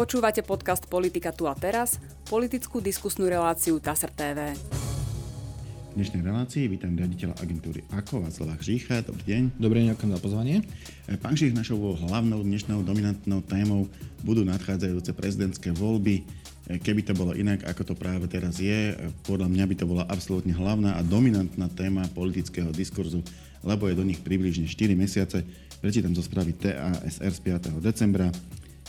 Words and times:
Počúvate 0.00 0.40
podcast 0.40 0.88
Politika 0.88 1.28
tu 1.28 1.44
a 1.44 1.52
teraz, 1.52 2.00
politickú 2.24 2.80
diskusnú 2.80 3.28
reláciu 3.28 3.76
TASR 3.76 4.08
TV. 4.08 4.56
V 4.56 5.92
dnešnej 5.92 6.24
relácii 6.24 6.72
vítam 6.72 6.96
riaditeľa 6.96 7.36
agentúry 7.36 7.84
AKO 7.92 8.24
Václava 8.24 8.56
Hřícha. 8.56 9.04
Dobrý 9.04 9.28
deň. 9.28 9.60
Dobrý 9.60 9.84
deň, 9.84 9.86
ďakujem 9.92 10.12
za 10.16 10.20
pozvanie. 10.24 10.56
E, 11.04 11.20
pán 11.20 11.36
Hřích, 11.36 11.52
našou 11.52 11.76
hlavnou 12.00 12.40
dnešnou 12.40 12.80
dominantnou 12.80 13.44
témou 13.44 13.92
budú 14.24 14.40
nadchádzajúce 14.48 15.12
prezidentské 15.12 15.68
voľby. 15.76 16.24
E, 16.24 16.80
keby 16.80 17.04
to 17.04 17.12
bolo 17.12 17.36
inak, 17.36 17.68
ako 17.68 17.92
to 17.92 17.94
práve 18.00 18.24
teraz 18.24 18.56
je, 18.56 18.96
e, 18.96 19.12
podľa 19.28 19.52
mňa 19.52 19.64
by 19.68 19.74
to 19.76 19.84
bola 19.84 20.08
absolútne 20.08 20.56
hlavná 20.56 20.96
a 20.96 21.04
dominantná 21.04 21.68
téma 21.76 22.08
politického 22.16 22.72
diskurzu, 22.72 23.20
lebo 23.60 23.84
je 23.84 24.00
do 24.00 24.08
nich 24.08 24.24
približne 24.24 24.64
4 24.64 24.96
mesiace. 24.96 25.44
Prečítam 25.84 26.16
zo 26.16 26.24
správy 26.24 26.56
TASR 26.56 27.32
z 27.36 27.40
5. 27.44 27.84
decembra. 27.84 28.32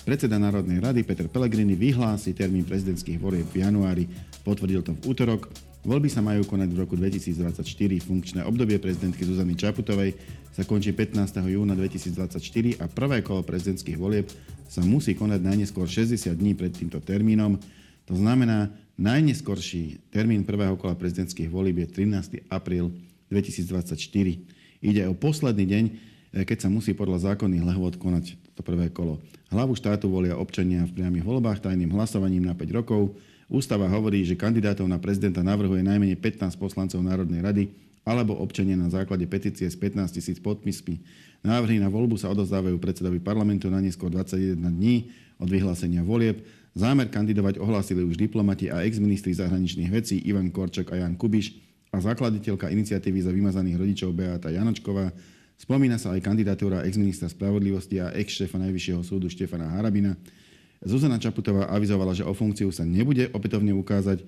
Predseda 0.02 0.42
Národnej 0.42 0.82
rady 0.82 1.06
Peter 1.06 1.30
Pellegrini 1.30 1.78
vyhlási 1.78 2.34
termín 2.34 2.66
prezidentských 2.66 3.22
volieb 3.22 3.46
v 3.54 3.62
januári. 3.62 4.10
Potvrdil 4.42 4.82
to 4.82 4.98
v 4.98 5.14
útorok. 5.14 5.54
Voľby 5.86 6.10
sa 6.10 6.26
majú 6.26 6.42
konať 6.42 6.74
v 6.74 6.78
roku 6.82 6.98
2024. 6.98 7.62
Funkčné 8.02 8.42
obdobie 8.42 8.82
prezidentky 8.82 9.22
Zuzany 9.22 9.54
Čaputovej 9.54 10.18
sa 10.58 10.66
končí 10.66 10.90
15. 10.90 11.46
júna 11.46 11.78
2024 11.78 12.42
a 12.82 12.86
prvé 12.90 13.22
kolo 13.22 13.46
prezidentských 13.46 13.94
volieb 13.94 14.26
sa 14.66 14.82
musí 14.82 15.14
konať 15.14 15.38
najneskôr 15.38 15.86
60 15.86 16.34
dní 16.34 16.58
pred 16.58 16.74
týmto 16.74 16.98
termínom. 16.98 17.62
To 18.10 18.18
znamená, 18.18 18.74
najneskorší 18.98 20.10
termín 20.10 20.50
prvého 20.50 20.82
kola 20.82 20.98
prezidentských 20.98 21.50
volieb 21.54 21.78
je 21.78 22.10
13. 22.10 22.50
apríl 22.50 22.90
2024. 23.30 24.02
Ide 24.82 25.06
o 25.06 25.14
posledný 25.14 25.66
deň, 25.70 25.84
eh, 25.86 26.42
keď 26.42 26.66
sa 26.66 26.70
musí 26.74 26.98
podľa 26.98 27.38
zákonných 27.38 27.70
lehôd 27.70 28.02
konať 28.02 28.34
to 28.62 28.64
prvé 28.64 28.94
kolo. 28.94 29.18
Hlavu 29.50 29.74
štátu 29.74 30.06
volia 30.06 30.38
občania 30.38 30.86
v 30.86 31.02
priamých 31.02 31.26
voľbách 31.26 31.66
tajným 31.66 31.90
hlasovaním 31.98 32.46
na 32.46 32.54
5 32.54 32.78
rokov. 32.78 33.18
Ústava 33.50 33.90
hovorí, 33.90 34.22
že 34.22 34.38
kandidátov 34.38 34.86
na 34.86 35.02
prezidenta 35.02 35.42
navrhuje 35.42 35.82
najmenej 35.82 36.16
15 36.22 36.62
poslancov 36.62 37.02
Národnej 37.02 37.42
rady 37.42 37.64
alebo 38.06 38.38
občania 38.38 38.78
na 38.78 38.88
základe 38.88 39.26
petície 39.26 39.66
s 39.66 39.76
15 39.76 40.22
tisíc 40.22 40.38
podpismi. 40.38 41.02
Návrhy 41.42 41.82
na 41.82 41.90
voľbu 41.90 42.22
sa 42.22 42.30
odozdávajú 42.30 42.78
predsedovi 42.78 43.18
parlamentu 43.18 43.70
na 43.70 43.82
neskôr 43.82 44.14
21 44.14 44.58
dní 44.58 45.10
od 45.42 45.50
vyhlásenia 45.50 46.06
volieb. 46.06 46.46
Zámer 46.78 47.12
kandidovať 47.12 47.60
ohlásili 47.60 48.06
už 48.06 48.16
diplomati 48.16 48.72
a 48.72 48.86
ex-ministri 48.86 49.36
zahraničných 49.36 49.92
vecí 49.92 50.22
Ivan 50.24 50.54
Korčok 50.54 50.96
a 50.96 51.04
Jan 51.04 51.20
Kubiš 51.20 51.60
a 51.92 52.00
zakladiteľka 52.00 52.72
iniciatívy 52.72 53.20
za 53.20 53.36
vymazaných 53.36 53.78
rodičov 53.78 54.16
Beata 54.16 54.48
Janočková. 54.48 55.12
Spomína 55.62 56.02
sa 56.02 56.18
aj 56.18 56.26
kandidatúra 56.26 56.82
ex-ministra 56.90 57.30
spravodlivosti 57.30 58.02
a 58.02 58.10
ex-šéfa 58.18 58.58
Najvyššieho 58.58 59.06
súdu 59.06 59.30
Štefana 59.30 59.78
Harabina. 59.78 60.18
Zuzana 60.82 61.22
Čaputová 61.22 61.70
avizovala, 61.70 62.18
že 62.18 62.26
o 62.26 62.34
funkciu 62.34 62.74
sa 62.74 62.82
nebude 62.82 63.30
opätovne 63.30 63.70
ukázať, 63.78 64.26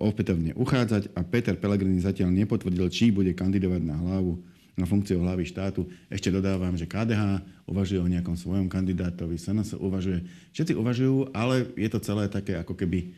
opätovne 0.00 0.56
uchádzať 0.56 1.12
a 1.12 1.20
Peter 1.20 1.52
Pellegrini 1.52 2.00
zatiaľ 2.00 2.32
nepotvrdil, 2.32 2.88
či 2.88 3.12
bude 3.12 3.36
kandidovať 3.36 3.82
na 3.84 4.00
hlavu 4.00 4.40
na 4.78 4.88
funkciu 4.88 5.20
hlavy 5.20 5.44
štátu. 5.44 5.84
Ešte 6.08 6.32
dodávam, 6.32 6.72
že 6.78 6.88
KDH 6.88 7.44
uvažuje 7.68 8.00
o 8.00 8.08
nejakom 8.08 8.38
svojom 8.38 8.70
kandidátovi, 8.70 9.36
SNS 9.36 9.76
uvažuje, 9.76 10.24
všetci 10.56 10.72
uvažujú, 10.78 11.34
ale 11.36 11.68
je 11.76 11.88
to 11.92 11.98
celé 12.00 12.30
také 12.30 12.56
ako 12.56 12.72
keby, 12.72 13.12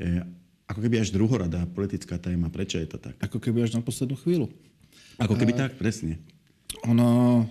e, 0.00 0.24
ako 0.66 0.80
keby 0.82 1.04
až 1.04 1.14
druhoradá 1.14 1.62
politická 1.68 2.18
téma. 2.18 2.48
Prečo 2.48 2.80
je 2.80 2.88
to 2.90 2.98
tak? 2.98 3.14
Ako 3.22 3.38
keby 3.38 3.62
až 3.62 3.76
na 3.76 3.84
poslednú 3.84 4.18
chvíľu. 4.18 4.48
Ako 5.20 5.36
keby 5.36 5.52
a... 5.54 5.68
tak, 5.68 5.76
presne. 5.78 6.18
Ono, 6.88 7.44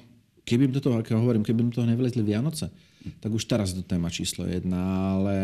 keby 0.44 0.72
do 0.72 0.82
toho, 0.84 1.00
ako 1.00 1.22
hovorím, 1.22 1.46
keby 1.46 1.70
do 1.70 1.82
toho 1.82 1.88
nevlezli 1.88 2.26
Vianoce, 2.26 2.70
tak 3.18 3.34
už 3.34 3.50
teraz 3.50 3.74
to 3.74 3.82
téma 3.82 4.14
číslo 4.14 4.46
jedna, 4.46 5.18
ale 5.18 5.36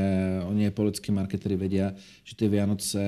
oni 0.46 0.70
aj 0.70 0.78
politickí 0.78 1.10
marketéri 1.10 1.58
vedia, 1.58 1.94
že 2.22 2.38
tie 2.38 2.46
Vianoce 2.46 3.02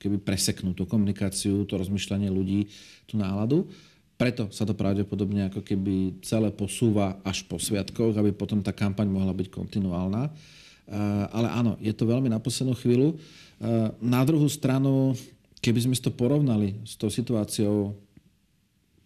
keby 0.00 0.16
preseknú 0.24 0.72
tú 0.72 0.88
komunikáciu, 0.88 1.68
to 1.68 1.76
rozmýšľanie 1.76 2.32
ľudí, 2.32 2.72
tú 3.04 3.20
náladu. 3.20 3.68
Preto 4.16 4.48
sa 4.48 4.64
to 4.64 4.72
pravdepodobne 4.72 5.52
ako 5.52 5.60
keby 5.60 6.24
celé 6.24 6.48
posúva 6.48 7.20
až 7.20 7.44
po 7.44 7.60
sviatkoch, 7.60 8.16
aby 8.16 8.32
potom 8.32 8.64
tá 8.64 8.72
kampaň 8.72 9.12
mohla 9.12 9.36
byť 9.36 9.52
kontinuálna. 9.52 10.28
Eh, 10.28 11.24
ale 11.30 11.48
áno, 11.52 11.76
je 11.78 11.92
to 11.92 12.08
veľmi 12.08 12.32
na 12.32 12.40
poslednú 12.40 12.72
chvíľu. 12.80 13.16
Eh, 13.16 13.92
na 14.00 14.24
druhú 14.24 14.48
stranu, 14.48 15.12
keby 15.60 15.84
sme 15.84 15.94
to 16.00 16.12
porovnali 16.12 16.80
s 16.88 16.96
tou 16.96 17.12
situáciou 17.12 17.92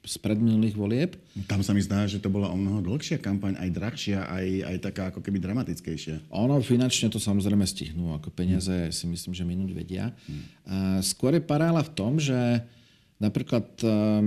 z 0.05 0.21
predminulých 0.21 0.77
volieb. 0.77 1.17
Tam 1.49 1.65
sa 1.65 1.73
mi 1.73 1.81
zdá, 1.81 2.05
že 2.05 2.21
to 2.21 2.29
bola 2.29 2.53
o 2.53 2.57
mnoho 2.61 2.85
dlhšia 2.85 3.17
kampaň, 3.17 3.57
aj 3.57 3.71
drahšia, 3.73 4.29
aj, 4.29 4.47
aj 4.69 4.77
taká 4.85 5.03
ako 5.09 5.25
keby 5.25 5.41
dramatickejšia. 5.41 6.29
Ono 6.29 6.61
finančne 6.61 7.09
to 7.09 7.17
samozrejme 7.17 7.65
stihnú, 7.65 8.13
ako 8.13 8.29
peniaze 8.29 8.69
hmm. 8.71 8.93
si 8.93 9.05
myslím, 9.09 9.33
že 9.33 9.49
minúť 9.49 9.71
vedia. 9.73 10.13
Hmm. 10.29 11.01
Skôr 11.01 11.41
je 11.41 11.43
parála 11.43 11.81
v 11.81 11.91
tom, 11.97 12.21
že 12.21 12.37
napríklad 13.17 13.65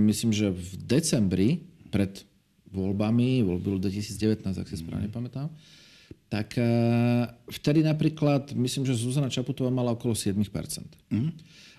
myslím, 0.02 0.34
že 0.34 0.50
v 0.50 0.70
decembri 0.82 1.62
pred 1.94 2.26
voľbami, 2.74 3.46
voľby 3.46 3.78
2019, 3.78 4.50
ak 4.58 4.66
si 4.66 4.74
hmm. 4.74 4.82
správne 4.82 5.08
pamätám, 5.14 5.46
tak 6.28 6.60
vtedy 7.48 7.80
napríklad, 7.80 8.52
myslím, 8.52 8.84
že 8.84 8.98
Zuzana 8.98 9.32
Čaputová 9.32 9.72
mala 9.72 9.96
okolo 9.96 10.12
7%. 10.12 10.44
Hmm. 11.08 11.32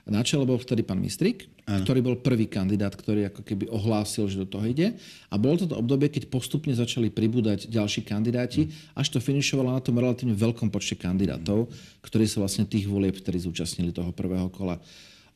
Na 0.09 0.25
čele 0.25 0.41
bol 0.41 0.57
vtedy 0.57 0.81
pán 0.81 0.97
Mistrik, 0.97 1.45
ano. 1.69 1.85
ktorý 1.85 2.01
bol 2.01 2.17
prvý 2.17 2.49
kandidát, 2.49 2.97
ktorý 2.97 3.29
ako 3.29 3.45
keby 3.45 3.69
ohlásil, 3.69 4.25
že 4.25 4.41
do 4.41 4.49
toho 4.49 4.65
ide. 4.65 4.97
A 5.29 5.37
bolo 5.37 5.61
toto 5.61 5.77
obdobie, 5.77 6.09
keď 6.09 6.25
postupne 6.33 6.73
začali 6.73 7.13
pribúdať 7.13 7.69
ďalší 7.69 8.01
kandidáti, 8.01 8.65
ano. 8.65 8.97
až 8.97 9.07
to 9.13 9.21
finišovalo 9.21 9.69
na 9.69 9.81
tom 9.83 10.01
relatívne 10.01 10.33
veľkom 10.33 10.73
počte 10.73 10.97
kandidátov, 10.97 11.69
ktorí 12.01 12.25
sa 12.25 12.41
vlastne 12.41 12.65
tých 12.65 12.89
volieb 12.89 13.13
vtedy 13.13 13.45
zúčastnili 13.45 13.93
toho 13.93 14.09
prvého 14.09 14.49
kola. 14.49 14.81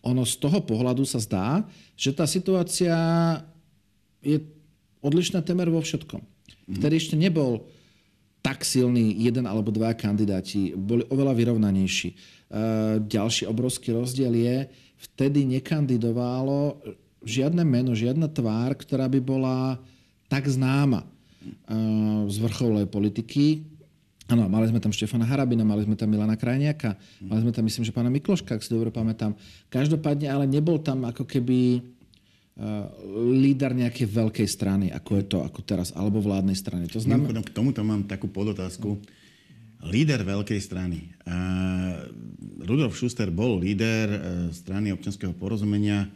Ono 0.02 0.26
z 0.26 0.36
toho 0.42 0.66
pohľadu 0.66 1.06
sa 1.06 1.22
zdá, 1.22 1.62
že 1.94 2.10
tá 2.12 2.26
situácia 2.26 2.98
je 4.26 4.42
odlišná 5.06 5.46
temer 5.46 5.70
vo 5.70 5.80
všetkom. 5.80 6.20
Mhm. 6.20 6.76
Vtedy 6.82 6.94
ešte 6.98 7.16
nebol 7.16 7.70
tak 8.44 8.68
silný 8.68 9.16
jeden 9.24 9.48
alebo 9.48 9.72
dva 9.72 9.96
kandidáti, 9.96 10.76
boli 10.76 11.08
oveľa 11.08 11.32
vyrovnanejší. 11.32 12.10
E, 12.12 12.16
ďalší 13.00 13.48
obrovský 13.48 13.96
rozdiel 13.96 14.36
je, 14.36 14.68
vtedy 15.00 15.48
nekandidovalo 15.48 16.76
žiadne 17.24 17.64
meno, 17.64 17.96
žiadna 17.96 18.28
tvár, 18.28 18.76
ktorá 18.76 19.08
by 19.08 19.20
bola 19.24 19.80
tak 20.28 20.44
známa 20.52 21.08
e, 21.08 21.08
z 22.28 22.36
vrcholnej 22.44 22.92
politiky. 22.92 23.64
Áno, 24.28 24.52
mali 24.52 24.68
sme 24.68 24.84
tam 24.84 24.92
Štefana 24.92 25.24
Harabina, 25.24 25.64
mali 25.64 25.88
sme 25.88 25.96
tam 25.96 26.12
Milana 26.12 26.36
Krajniaka, 26.36 27.00
mali 27.24 27.48
sme 27.48 27.52
tam, 27.56 27.64
myslím, 27.64 27.88
že 27.88 27.96
pána 27.96 28.12
Mikloška, 28.12 28.60
ak 28.60 28.64
si 28.64 28.76
dobre 28.76 28.92
pamätám. 28.92 29.40
Každopádne, 29.72 30.28
ale 30.28 30.52
nebol 30.52 30.84
tam 30.84 31.08
ako 31.08 31.24
keby 31.24 31.80
líder 33.34 33.74
nejakej 33.74 34.08
veľkej 34.10 34.48
strany, 34.48 34.94
ako 34.94 35.12
je 35.18 35.26
to 35.26 35.38
ako 35.42 35.60
teraz, 35.66 35.90
alebo 35.98 36.22
vládnej 36.22 36.54
strany. 36.54 36.86
To 36.94 37.02
znamená... 37.02 37.42
K 37.42 37.50
tomuto 37.50 37.82
mám 37.82 38.06
takú 38.06 38.30
podotázku. 38.30 39.02
Líder 39.84 40.22
veľkej 40.24 40.60
strany. 40.62 41.12
Uh, 41.28 42.08
Rudolf 42.64 42.96
Schuster 42.96 43.34
bol 43.34 43.58
líder 43.60 44.08
uh, 44.08 44.20
strany 44.54 44.94
občanského 44.94 45.34
porozumenia. 45.34 46.10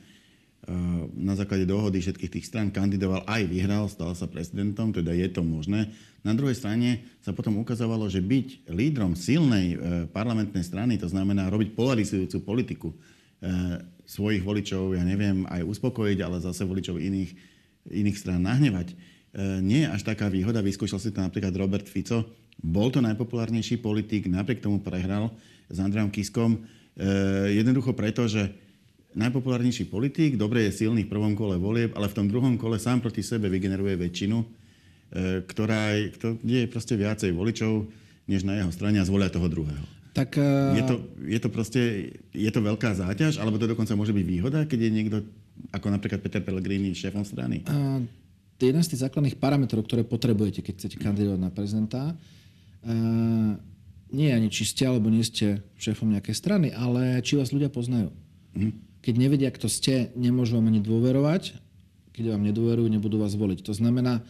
Na 1.15 1.31
základe 1.31 1.63
dohody 1.63 2.03
všetkých 2.03 2.27
tých 2.27 2.47
stran 2.51 2.67
kandidoval, 2.75 3.23
aj 3.23 3.47
vyhral, 3.47 3.87
stal 3.87 4.11
sa 4.19 4.27
prezidentom, 4.27 4.91
teda 4.91 5.15
je 5.15 5.31
to 5.31 5.39
možné. 5.39 5.95
Na 6.27 6.35
druhej 6.35 6.59
strane 6.59 7.07
sa 7.23 7.31
potom 7.31 7.55
ukazovalo, 7.63 8.11
že 8.11 8.19
byť 8.19 8.67
lídrom 8.75 9.15
silnej 9.15 9.79
parlamentnej 10.11 10.67
strany, 10.67 10.99
to 10.99 11.07
znamená 11.07 11.47
robiť 11.47 11.71
polarizujúcu 11.71 12.37
politiku, 12.43 12.91
svojich 14.07 14.39
voličov, 14.39 14.95
ja 14.95 15.03
neviem, 15.03 15.43
aj 15.51 15.67
uspokojiť, 15.67 16.17
ale 16.23 16.39
zase 16.39 16.63
voličov 16.63 16.95
iných, 16.95 17.31
iných 17.91 18.17
strán 18.17 18.47
nahnevať. 18.47 18.95
E, 18.95 18.95
nie 19.59 19.83
až 19.83 20.07
taká 20.07 20.31
výhoda. 20.31 20.63
Vyskúšal 20.63 21.03
si 21.03 21.11
to 21.11 21.19
napríklad 21.19 21.51
Robert 21.51 21.83
Fico. 21.91 22.23
Bol 22.55 22.87
to 22.89 23.03
najpopulárnejší 23.03 23.83
politik, 23.83 24.31
napriek 24.31 24.63
tomu 24.63 24.79
prehral 24.79 25.35
s 25.67 25.77
Andreom 25.83 26.07
Kiskom. 26.07 26.55
E, 26.55 26.59
jednoducho 27.59 27.91
preto, 27.91 28.23
že 28.31 28.47
najpopulárnejší 29.11 29.91
politik, 29.91 30.39
dobre 30.39 30.71
je 30.71 30.87
silný 30.87 31.03
v 31.03 31.11
prvom 31.11 31.35
kole 31.35 31.59
volieb, 31.59 31.91
ale 31.99 32.07
v 32.07 32.15
tom 32.15 32.31
druhom 32.31 32.55
kole 32.55 32.79
sám 32.79 33.03
proti 33.03 33.19
sebe 33.19 33.51
vygeneruje 33.51 33.99
väčšinu, 34.07 34.37
e, 34.39 34.47
ktorá 35.43 35.99
je 36.47 36.63
proste 36.71 36.95
viacej 36.95 37.35
voličov, 37.35 37.91
než 38.23 38.47
na 38.47 38.55
jeho 38.55 38.71
strane 38.71 39.03
a 39.03 39.07
zvolia 39.07 39.27
toho 39.27 39.51
druhého. 39.51 39.96
Tak, 40.17 40.33
je, 40.73 40.81
to, 40.81 40.95
je 41.29 41.37
to 41.37 41.49
proste, 41.53 41.81
je 42.33 42.49
to 42.49 42.57
veľká 42.57 42.89
záťaž, 42.97 43.37
alebo 43.37 43.61
to 43.61 43.69
dokonca 43.69 43.93
môže 43.93 44.17
byť 44.17 44.25
výhoda, 44.25 44.65
keď 44.65 44.79
je 44.81 44.89
niekto, 44.89 45.17
ako 45.69 45.93
napríklad 45.93 46.25
Peter 46.25 46.41
Pellegrini, 46.41 46.97
šéfom 46.97 47.21
strany? 47.21 47.61
Uh, 47.69 48.01
jeden 48.57 48.81
z 48.81 48.97
tých 48.97 49.05
základných 49.05 49.37
parametrov, 49.37 49.85
ktoré 49.85 50.01
potrebujete, 50.01 50.65
keď 50.65 50.73
chcete 50.73 50.97
kandidovať 50.97 51.37
na 51.37 51.53
prezidenta, 51.53 52.01
uh, 52.17 53.53
nie 54.09 54.27
je 54.31 54.33
ani 54.33 54.49
či 54.49 54.63
ste 54.65 54.89
alebo 54.89 55.13
nie 55.13 55.21
ste 55.21 55.61
šéfom 55.77 56.09
nejakej 56.09 56.33
strany, 56.33 56.73
ale 56.73 57.21
či 57.21 57.37
vás 57.37 57.53
ľudia 57.53 57.69
poznajú. 57.69 58.09
Uh-huh. 58.09 58.73
Keď 59.05 59.13
nevedia, 59.21 59.53
kto 59.53 59.69
ste, 59.69 60.09
nemôžu 60.17 60.57
vám 60.57 60.73
ani 60.73 60.81
dôverovať. 60.81 61.55
Keď 62.17 62.33
vám 62.33 62.41
nedôverujú, 62.41 62.89
nebudú 62.89 63.21
vás 63.21 63.37
voliť. 63.37 63.61
To 63.69 63.73
znamená, 63.77 64.25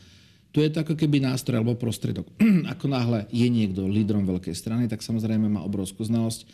Tu 0.55 0.63
je 0.63 0.69
to 0.71 0.81
ako 0.81 0.95
keby 0.95 1.21
nástroj 1.21 1.61
alebo 1.61 1.77
prostriedok. 1.77 2.27
ako 2.73 2.85
náhle 2.87 3.19
je 3.29 3.47
niekto 3.47 3.85
lídrom 3.85 4.23
veľkej 4.25 4.55
strany, 4.55 4.87
tak 4.87 5.03
samozrejme 5.03 5.47
má 5.51 5.61
obrovskú 5.61 6.07
znalosť 6.07 6.47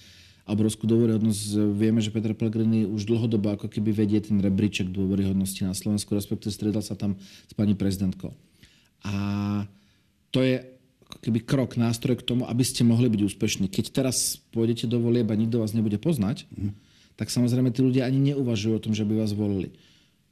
a 0.44 0.52
obrovskú 0.52 0.84
dôveryhodnosť. 0.90 1.72
Vieme, 1.72 2.04
že 2.04 2.12
Peter 2.12 2.36
Pellegrini 2.36 2.84
už 2.84 3.08
dlhodobo 3.08 3.56
ako 3.56 3.72
keby 3.72 3.96
vedie 3.96 4.20
ten 4.20 4.44
rebríček 4.44 4.92
dôveryhodnosti 4.92 5.64
na 5.64 5.72
Slovensku, 5.72 6.12
respektíve 6.12 6.52
stredal 6.52 6.84
sa 6.84 7.00
tam 7.00 7.16
s 7.22 7.54
pani 7.56 7.80
prezidentkou. 7.80 8.36
A 9.08 9.14
to 10.36 10.44
je 10.44 10.74
keby 11.22 11.46
krok, 11.46 11.78
nástroj 11.78 12.20
k 12.20 12.28
tomu, 12.28 12.44
aby 12.50 12.64
ste 12.66 12.82
mohli 12.82 13.08
byť 13.08 13.22
úspešní. 13.22 13.66
Keď 13.70 13.86
teraz 13.94 14.42
pôjdete 14.52 14.90
do 14.90 14.98
volieb 14.98 15.30
a 15.30 15.38
nikto 15.38 15.62
vás 15.62 15.78
nebude 15.78 16.02
poznať, 16.02 16.50
mm. 16.50 16.74
tak 17.20 17.30
samozrejme 17.30 17.70
tí 17.70 17.86
ľudia 17.86 18.10
ani 18.10 18.34
neuvažujú 18.34 18.74
o 18.74 18.84
tom, 18.84 18.98
že 18.98 19.06
by 19.06 19.22
vás 19.22 19.32
volili. 19.38 19.78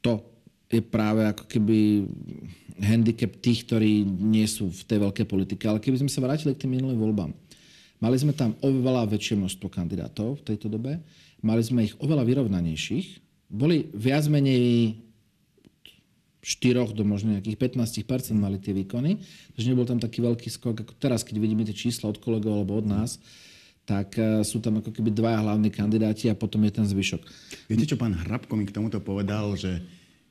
To 0.02 0.26
je 0.72 0.82
práve 0.82 1.20
ako 1.28 1.44
keby 1.44 2.08
handicap 2.80 3.32
tých, 3.38 3.68
ktorí 3.68 4.02
nie 4.08 4.48
sú 4.48 4.72
v 4.72 4.82
tej 4.88 4.98
veľkej 5.04 5.26
politike. 5.28 5.68
Ale 5.68 5.78
keby 5.78 6.00
sme 6.02 6.10
sa 6.10 6.24
vrátili 6.24 6.56
k 6.56 6.64
tým 6.64 6.80
minulým 6.80 6.96
voľbám, 6.96 7.30
mali 8.00 8.16
sme 8.16 8.32
tam 8.32 8.56
oveľa 8.64 9.06
väčšie 9.12 9.36
množstvo 9.36 9.68
kandidátov 9.68 10.40
v 10.40 10.46
tejto 10.48 10.72
dobe, 10.72 10.98
mali 11.44 11.62
sme 11.62 11.84
ich 11.84 11.94
oveľa 12.00 12.24
vyrovnanejších, 12.24 13.20
boli 13.52 13.92
viac 13.92 14.24
menej 14.32 14.96
4 16.42 16.90
do 16.90 17.06
možno 17.06 17.38
nejakých 17.38 17.54
15% 17.78 18.34
mali 18.34 18.58
tie 18.58 18.74
výkony, 18.74 19.22
takže 19.54 19.68
nebol 19.70 19.86
tam 19.86 20.02
taký 20.02 20.26
veľký 20.26 20.50
skok 20.50 20.82
ako 20.82 20.92
teraz, 20.98 21.22
keď 21.22 21.38
vidíme 21.38 21.62
tie 21.62 21.76
čísla 21.76 22.10
od 22.10 22.18
kolegov 22.18 22.58
alebo 22.58 22.82
od 22.82 22.86
nás, 22.90 23.22
tak 23.86 24.18
e, 24.18 24.42
sú 24.42 24.58
tam 24.58 24.82
ako 24.82 24.90
keby 24.90 25.14
dvaja 25.14 25.38
hlavní 25.38 25.70
kandidáti 25.70 26.26
a 26.26 26.34
potom 26.34 26.58
je 26.66 26.72
ten 26.74 26.86
zvyšok. 26.86 27.22
Viete, 27.70 27.86
čo 27.86 27.94
pán 27.94 28.14
Hrabko 28.14 28.58
mi 28.58 28.66
k 28.66 28.74
tomuto 28.74 28.98
povedal, 28.98 29.54
že 29.54 29.78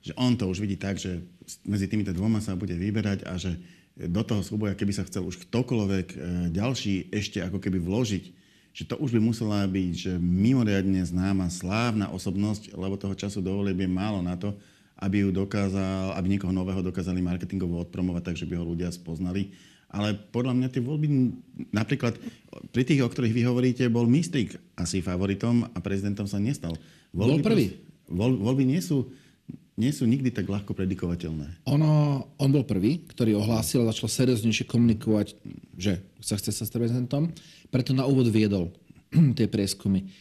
že 0.01 0.13
on 0.17 0.33
to 0.33 0.49
už 0.49 0.61
vidí 0.61 0.77
tak, 0.77 0.97
že 0.97 1.21
medzi 1.61 1.85
týmito 1.85 2.09
dvoma 2.13 2.41
sa 2.41 2.57
bude 2.57 2.73
vyberať 2.73 3.25
a 3.29 3.37
že 3.37 3.57
do 3.97 4.21
toho 4.25 4.41
súboja, 4.41 4.73
keby 4.73 4.93
sa 4.95 5.05
chcel 5.05 5.27
už 5.27 5.37
ktokoľvek 5.49 6.07
e, 6.09 6.17
ďalší 6.49 7.11
ešte 7.13 7.43
ako 7.43 7.61
keby 7.61 7.77
vložiť, 7.77 8.23
že 8.71 8.87
to 8.87 8.95
už 8.97 9.11
by 9.13 9.19
musela 9.19 9.67
byť 9.67 9.93
že 9.93 10.13
mimoriadne 10.17 11.03
známa, 11.03 11.51
slávna 11.51 12.07
osobnosť, 12.09 12.71
lebo 12.73 12.95
toho 12.95 13.13
času 13.13 13.43
do 13.43 13.51
je 13.67 13.87
málo 13.87 14.23
na 14.23 14.39
to, 14.39 14.55
aby 15.01 15.27
ju 15.27 15.29
dokázal, 15.33 16.15
aby 16.15 16.37
niekoho 16.37 16.55
nového 16.55 16.79
dokázali 16.79 17.19
marketingovo 17.19 17.83
odpromovať, 17.83 18.31
takže 18.31 18.47
by 18.47 18.55
ho 18.57 18.65
ľudia 18.65 18.89
spoznali. 18.93 19.51
Ale 19.91 20.15
podľa 20.15 20.55
mňa 20.55 20.67
tie 20.71 20.79
voľby, 20.79 21.07
napríklad 21.75 22.15
pri 22.71 22.83
tých, 22.87 23.03
o 23.03 23.11
ktorých 23.11 23.35
vy 23.35 23.43
hovoríte, 23.43 23.83
bol 23.91 24.07
Mistrik 24.07 24.55
asi 24.79 25.03
favoritom 25.03 25.67
a 25.67 25.77
prezidentom 25.83 26.31
sa 26.31 26.39
nestal. 26.39 26.79
Voľby 27.11 27.43
bol 27.43 27.47
prvý. 27.51 27.65
Voľ, 28.07 28.39
voľby 28.39 28.63
nie 28.71 28.79
sú 28.79 29.11
nie 29.79 29.91
sú 29.95 30.03
nikdy 30.03 30.35
tak 30.35 30.51
ľahko 30.51 30.75
predikovateľné. 30.75 31.63
Ono, 31.71 31.91
on 32.35 32.49
bol 32.51 32.67
prvý, 32.67 33.07
ktorý 33.07 33.39
ohlásil 33.39 33.81
a 33.81 33.89
začal 33.95 34.11
serióznejšie 34.11 34.67
komunikovať, 34.67 35.39
že 35.79 36.03
sa 36.19 36.35
chce 36.35 36.51
sa 36.51 36.67
s 36.67 36.71
prezidentom. 36.71 37.31
Preto 37.71 37.95
na 37.95 38.03
úvod 38.03 38.27
viedol 38.27 38.75
tie 39.37 39.47
prieskumy. 39.47 40.11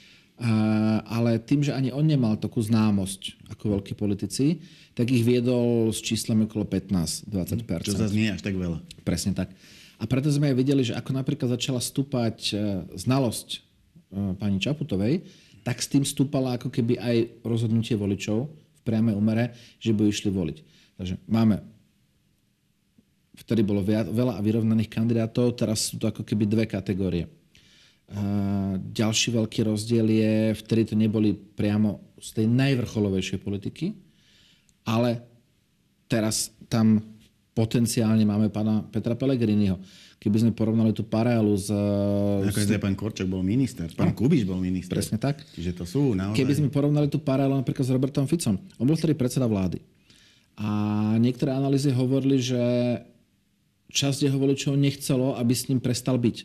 Uh, 0.40 1.04
ale 1.04 1.36
tým, 1.36 1.60
že 1.60 1.76
ani 1.76 1.92
on 1.92 2.00
nemal 2.00 2.32
takú 2.40 2.64
známosť 2.64 3.52
ako 3.52 3.76
veľkí 3.76 3.92
politici, 3.92 4.64
tak 4.96 5.12
ich 5.12 5.20
viedol 5.20 5.92
s 5.92 6.00
číslami 6.00 6.48
okolo 6.48 6.64
15-20%. 6.64 7.84
Čo 7.84 8.00
zase 8.00 8.16
nie 8.16 8.32
až 8.32 8.40
tak 8.40 8.56
veľa. 8.56 8.80
Presne 9.04 9.36
tak. 9.36 9.52
A 10.00 10.08
preto 10.08 10.32
sme 10.32 10.48
aj 10.48 10.56
videli, 10.56 10.80
že 10.80 10.96
ako 10.96 11.12
napríklad 11.12 11.60
začala 11.60 11.76
stúpať 11.76 12.56
uh, 12.56 12.88
znalosť 12.96 13.60
uh, 13.60 14.32
pani 14.40 14.56
Čaputovej, 14.56 15.28
tak 15.60 15.84
s 15.84 15.92
tým 15.92 16.08
stúpala 16.08 16.56
ako 16.56 16.72
keby 16.72 16.96
aj 16.96 17.44
rozhodnutie 17.44 17.92
voličov, 17.92 18.48
priamej 18.90 19.14
umere, 19.14 19.54
že 19.78 19.94
by 19.94 20.10
išli 20.10 20.34
voliť. 20.34 20.58
Takže 20.98 21.14
máme 21.30 21.62
vtedy 23.38 23.62
bolo 23.64 23.80
veľa 23.86 24.42
vyrovnaných 24.42 24.90
kandidátov, 24.90 25.56
teraz 25.56 25.88
sú 25.88 25.96
to 25.96 26.10
ako 26.10 26.26
keby 26.26 26.44
dve 26.44 26.68
kategórie. 26.68 27.24
A 28.10 28.20
ďalší 28.76 29.38
veľký 29.38 29.70
rozdiel 29.70 30.06
je, 30.10 30.34
vtedy 30.60 30.82
to 30.92 30.94
neboli 30.98 31.32
priamo 31.32 32.02
z 32.18 32.42
tej 32.42 32.46
najvrcholovejšej 32.50 33.38
politiky, 33.40 33.94
ale 34.84 35.22
teraz 36.10 36.50
tam 36.66 37.00
potenciálne 37.54 38.26
máme 38.26 38.50
pána 38.50 38.82
Petra 38.90 39.14
Pellegriniho, 39.14 39.78
keby 40.20 40.36
sme 40.36 40.52
porovnali 40.52 40.92
tú 40.92 41.00
paralelu 41.00 41.56
s... 41.56 41.72
Ako 41.72 42.60
s... 42.60 42.68
pán 42.76 42.92
Korčok 42.92 43.24
bol 43.24 43.40
minister, 43.40 43.88
pán 43.96 44.12
no, 44.12 44.16
Kubiš 44.16 44.44
bol 44.44 44.60
minister. 44.60 44.92
Presne 44.92 45.16
tak. 45.16 45.40
Čiže 45.56 45.72
to 45.80 45.84
sú 45.88 46.12
naozaj... 46.12 46.36
Keby 46.36 46.52
sme 46.60 46.68
porovnali 46.68 47.08
tú 47.08 47.16
paralelu 47.16 47.56
napríklad 47.56 47.88
s 47.88 47.90
Robertom 47.90 48.28
Ficom, 48.28 48.60
on 48.60 48.84
bol 48.84 49.00
vtedy 49.00 49.16
predseda 49.16 49.48
vlády. 49.48 49.80
A 50.60 50.68
niektoré 51.16 51.56
analýzy 51.56 51.88
hovorili, 51.88 52.36
že 52.36 52.60
časť 53.90 54.28
jeho 54.28 54.36
voličov 54.36 54.76
nechcelo, 54.76 55.40
aby 55.40 55.56
s 55.56 55.72
ním 55.72 55.80
prestal 55.80 56.20
byť. 56.20 56.36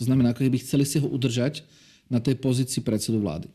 To 0.00 0.02
znamená, 0.08 0.32
ako 0.32 0.48
keby 0.48 0.58
chceli 0.64 0.88
si 0.88 0.96
ho 0.96 1.06
udržať 1.06 1.68
na 2.08 2.24
tej 2.24 2.40
pozícii 2.40 2.80
predsedu 2.80 3.20
vlády. 3.20 3.52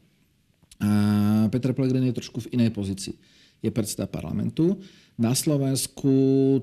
A 0.77 1.49
Petr 1.49 1.73
Pellegrini 1.73 2.13
je 2.13 2.19
trošku 2.21 2.45
v 2.45 2.61
inej 2.61 2.69
pozícii. 2.77 3.17
Je 3.63 3.71
predseda 3.71 4.03
parlamentu 4.05 4.77
na 5.17 5.37
Slovensku 5.37 6.11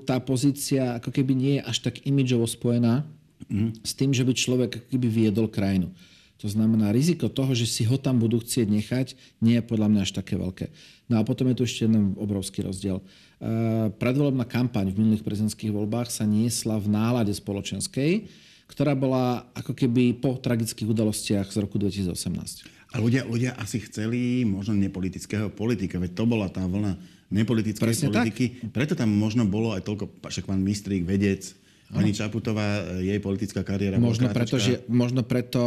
tá 0.03 0.19
pozícia 0.19 0.99
ako 0.99 1.15
keby 1.15 1.33
nie 1.35 1.53
je 1.59 1.67
až 1.67 1.77
tak 1.87 2.03
imidžovo 2.03 2.47
spojená 2.51 3.07
mm. 3.47 3.87
s 3.87 3.93
tým, 3.95 4.11
že 4.11 4.27
by 4.27 4.33
človek 4.35 4.71
ako 4.83 4.87
keby 4.91 5.07
viedol 5.07 5.47
krajinu. 5.47 5.95
To 6.41 6.49
znamená, 6.49 6.89
riziko 6.89 7.29
toho, 7.29 7.53
že 7.53 7.69
si 7.69 7.85
ho 7.85 8.01
tam 8.01 8.17
budú 8.17 8.41
chcieť 8.41 8.65
nechať, 8.65 9.07
nie 9.45 9.61
je 9.61 9.69
podľa 9.69 9.93
mňa 9.93 10.01
až 10.09 10.13
také 10.17 10.41
veľké. 10.41 10.73
No 11.13 11.21
a 11.21 11.23
potom 11.23 11.53
je 11.53 11.61
tu 11.61 11.63
ešte 11.69 11.85
jeden 11.85 12.17
obrovský 12.17 12.65
rozdiel. 12.65 13.05
Uh, 13.41 13.93
predvolebná 14.01 14.49
kampaň 14.49 14.89
v 14.89 15.05
minulých 15.05 15.21
prezidentských 15.21 15.69
voľbách 15.69 16.09
sa 16.09 16.25
niesla 16.25 16.81
v 16.81 16.89
nálade 16.89 17.33
spoločenskej, 17.37 18.25
ktorá 18.73 18.97
bola 18.97 19.53
ako 19.53 19.77
keby 19.77 20.17
po 20.17 20.41
tragických 20.41 20.89
udalostiach 20.89 21.53
z 21.53 21.57
roku 21.61 21.77
2018. 21.77 22.80
A 22.91 22.99
ľudia, 22.99 23.23
ľudia 23.23 23.55
asi 23.55 23.79
chceli 23.87 24.43
možno 24.43 24.75
nepolitického 24.75 25.47
politika, 25.55 26.03
veď 26.03 26.11
to 26.11 26.25
bola 26.27 26.51
tá 26.51 26.67
vlna 26.67 26.99
nepolitickej 27.31 27.87
Presne 27.87 28.11
politiky. 28.11 28.45
Tak. 28.67 28.75
Preto 28.75 28.93
tam 28.99 29.15
možno 29.15 29.47
bolo 29.47 29.71
aj 29.79 29.87
toľko, 29.87 30.27
však 30.27 30.51
pán 30.51 30.59
Mistrík, 30.59 31.07
vedec, 31.07 31.55
Pani 31.91 32.15
Čaputová, 32.15 32.87
jej 33.03 33.19
politická 33.19 33.67
kariéra 33.67 33.99
možno 33.99 34.31
preto, 34.31 34.63
že, 34.63 34.87
možno 34.87 35.27
preto 35.27 35.59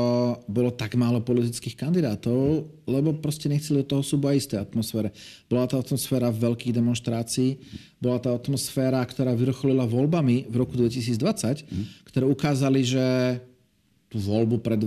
bolo 0.47 0.71
tak 0.71 0.95
málo 0.95 1.19
politických 1.19 1.75
kandidátov, 1.75 2.63
lebo 2.87 3.11
proste 3.19 3.51
nechceli 3.51 3.83
do 3.83 3.91
toho 3.91 4.03
súboja 4.07 4.39
isté 4.39 4.55
atmosfére. 4.55 5.11
Bola 5.51 5.67
to 5.67 5.75
atmosféra 5.75 6.31
veľkých 6.31 6.71
demonstrácií, 6.79 7.59
bola 7.99 8.23
to 8.23 8.31
atmosféra, 8.31 9.03
ktorá 9.03 9.35
vyvrcholila 9.35 9.83
voľbami 9.83 10.47
v 10.47 10.55
roku 10.55 10.79
2020, 10.79 11.67
mm. 11.67 11.85
ktoré 12.07 12.23
ukázali, 12.23 12.87
že 12.87 13.05
tú 14.07 14.15
voľbu 14.23 14.63
pred, 14.63 14.79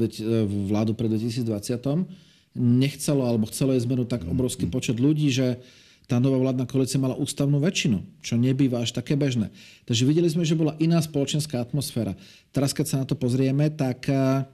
vládu 0.73 0.97
pred 0.97 1.13
2020 1.13 2.26
nechcelo 2.57 3.23
alebo 3.23 3.47
chcelo 3.53 3.77
je 3.77 3.85
zmenu 3.85 4.09
tak 4.09 4.25
obrovský 4.25 4.67
počet 4.67 4.97
ľudí, 4.97 5.29
že 5.29 5.61
tá 6.07 6.23
nová 6.23 6.39
vládna 6.39 6.71
koalícia 6.71 7.03
mala 7.03 7.19
ústavnú 7.19 7.59
väčšinu, 7.59 7.99
čo 8.23 8.39
nebýva 8.39 8.79
až 8.81 8.95
také 8.95 9.19
bežné. 9.19 9.51
Takže 9.91 10.07
videli 10.07 10.31
sme, 10.31 10.47
že 10.47 10.55
bola 10.55 10.79
iná 10.79 11.03
spoločenská 11.03 11.59
atmosféra. 11.59 12.15
Teraz, 12.55 12.71
keď 12.71 12.87
sa 12.87 13.01
na 13.03 13.07
to 13.11 13.19
pozrieme, 13.19 13.67
tak 13.75 14.07
eh, 14.07 14.47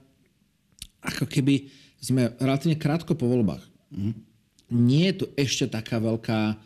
ako 1.05 1.29
keby 1.29 1.69
sme 2.01 2.33
relatívne 2.41 2.75
krátko 2.75 3.13
po 3.15 3.29
voľbách. 3.29 3.63
Nie 4.73 5.13
je 5.13 5.23
tu 5.23 5.25
ešte 5.37 5.69
taká 5.69 6.01
veľká, 6.01 6.57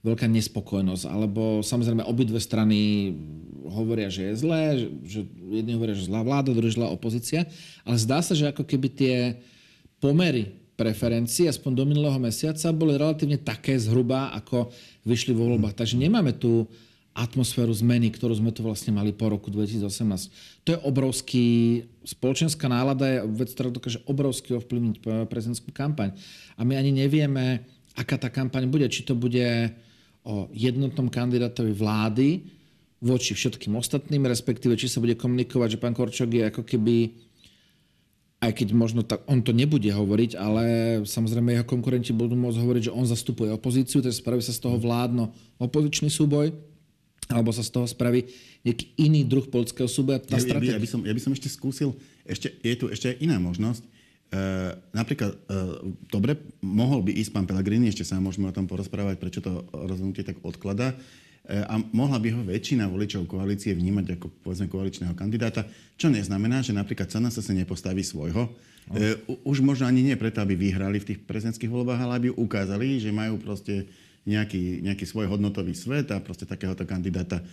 veľká 0.00 0.26
nespokojnosť, 0.26 1.04
alebo 1.06 1.60
samozrejme 1.60 2.02
obidve 2.08 2.40
strany 2.40 3.12
hovoria, 3.68 4.08
že 4.08 4.32
je 4.32 4.40
zlé, 4.40 4.62
že 5.04 5.20
jedni 5.52 5.76
hovoria, 5.76 5.94
že 5.94 6.08
zlá 6.08 6.24
vláda, 6.24 6.56
druhý 6.56 6.72
zlá 6.72 6.88
opozícia, 6.88 7.44
ale 7.84 8.00
zdá 8.00 8.24
sa, 8.24 8.32
že 8.32 8.50
ako 8.50 8.64
keby 8.64 8.88
tie 8.88 9.16
pomery 10.00 10.59
preferencií, 10.80 11.44
aspoň 11.44 11.76
do 11.76 11.84
minulého 11.84 12.16
mesiaca, 12.16 12.72
boli 12.72 12.96
relatívne 12.96 13.36
také 13.36 13.76
zhruba, 13.76 14.32
ako 14.32 14.72
vyšli 15.04 15.36
vo 15.36 15.52
voľbách. 15.52 15.76
Takže 15.76 16.00
nemáme 16.00 16.32
tu 16.32 16.64
atmosféru 17.12 17.74
zmeny, 17.76 18.08
ktorú 18.08 18.40
sme 18.40 18.48
tu 18.48 18.64
vlastne 18.64 18.96
mali 18.96 19.12
po 19.12 19.28
roku 19.28 19.52
2018. 19.52 20.64
To 20.64 20.68
je 20.72 20.78
obrovský, 20.80 21.46
spoločenská 22.06 22.64
nálada 22.70 23.04
je 23.04 23.18
vec, 23.28 23.52
ktorá 23.52 23.68
dokáže 23.68 24.00
obrovsky 24.08 24.56
ovplyvniť 24.56 25.28
prezidentskú 25.28 25.68
kampaň. 25.74 26.16
A 26.56 26.64
my 26.64 26.80
ani 26.80 26.96
nevieme, 26.96 27.68
aká 27.92 28.16
tá 28.16 28.32
kampaň 28.32 28.70
bude. 28.70 28.88
Či 28.88 29.04
to 29.04 29.18
bude 29.18 29.74
o 30.24 30.48
jednotnom 30.54 31.12
kandidátovi 31.12 31.74
vlády 31.76 32.28
voči 33.02 33.32
všetkým 33.32 33.74
ostatným, 33.76 34.28
respektíve 34.28 34.76
či 34.76 34.86
sa 34.88 35.02
bude 35.02 35.16
komunikovať, 35.18 35.76
že 35.76 35.82
pán 35.82 35.96
Korčok 35.96 36.30
je 36.30 36.44
ako 36.46 36.62
keby 36.62 36.96
aj 38.40 38.52
keď 38.56 38.68
možno 38.72 39.04
tak, 39.04 39.20
on 39.28 39.44
to 39.44 39.52
nebude 39.52 39.84
hovoriť, 39.84 40.32
ale 40.40 40.64
samozrejme 41.04 41.60
jeho 41.60 41.68
konkurenti 41.68 42.16
budú 42.16 42.32
môcť 42.40 42.56
hovoriť, 42.56 42.82
že 42.88 42.96
on 42.96 43.04
zastupuje 43.04 43.52
opozíciu, 43.52 44.00
takže 44.00 44.24
spraví 44.24 44.40
sa 44.40 44.56
z 44.56 44.64
toho 44.64 44.80
vládno 44.80 45.28
opozičný 45.60 46.08
súboj, 46.08 46.48
alebo 47.28 47.52
sa 47.52 47.60
z 47.60 47.70
toho 47.70 47.84
spraví 47.84 48.24
nejaký 48.64 48.96
iný 48.96 49.28
druh 49.28 49.44
politického 49.44 49.86
súboja. 49.86 50.24
Tá 50.24 50.40
ja, 50.40 50.56
ja, 50.56 50.80
by 50.80 50.88
som, 50.88 51.04
ja 51.04 51.12
by 51.12 51.20
som 51.20 51.36
ešte 51.36 51.52
skúsil, 51.52 51.92
ešte, 52.24 52.48
je 52.64 52.74
tu 52.80 52.88
ešte 52.88 53.12
iná 53.20 53.36
možnosť. 53.36 53.84
E, 53.84 53.88
napríklad, 54.96 55.36
e, 55.36 55.38
dobre, 56.08 56.40
mohol 56.64 57.04
by 57.04 57.12
ísť 57.12 57.36
pán 57.36 57.44
Pellegrini, 57.44 57.92
ešte 57.92 58.08
sa 58.08 58.16
môžeme 58.24 58.48
o 58.48 58.56
tom 58.56 58.64
porozprávať, 58.64 59.20
prečo 59.20 59.44
to 59.44 59.68
rozhodnutie 59.68 60.24
tak 60.24 60.40
odklada. 60.40 60.96
A 61.48 61.74
mohla 61.90 62.20
by 62.20 62.28
ho 62.30 62.40
väčšina 62.46 62.86
voličov 62.86 63.26
koalície 63.26 63.74
vnímať 63.74 64.20
ako 64.20 64.26
povedzme 64.44 64.70
koaličného 64.70 65.16
kandidáta, 65.18 65.66
čo 65.98 66.06
neznamená, 66.06 66.62
že 66.62 66.70
napríklad 66.70 67.10
SNS 67.10 67.42
sa 67.42 67.54
nepostaví 67.56 68.06
svojho. 68.06 68.52
No. 68.86 68.94
Už 69.42 69.58
možno 69.64 69.90
ani 69.90 70.04
nie 70.04 70.14
preto, 70.14 70.38
aby 70.44 70.54
vyhrali 70.54 71.02
v 71.02 71.14
tých 71.14 71.20
prezidentských 71.26 71.72
voľbách, 71.72 72.00
ale 72.00 72.12
aby 72.22 72.28
ukázali, 72.30 73.02
že 73.02 73.10
majú 73.10 73.40
proste 73.42 73.88
nejaký, 74.28 74.84
nejaký 74.84 75.04
svoj 75.08 75.26
hodnotový 75.26 75.74
svet 75.74 76.12
a 76.14 76.22
proste 76.22 76.46
takéhoto 76.46 76.84
kandidáta 76.84 77.40
e, 77.40 77.44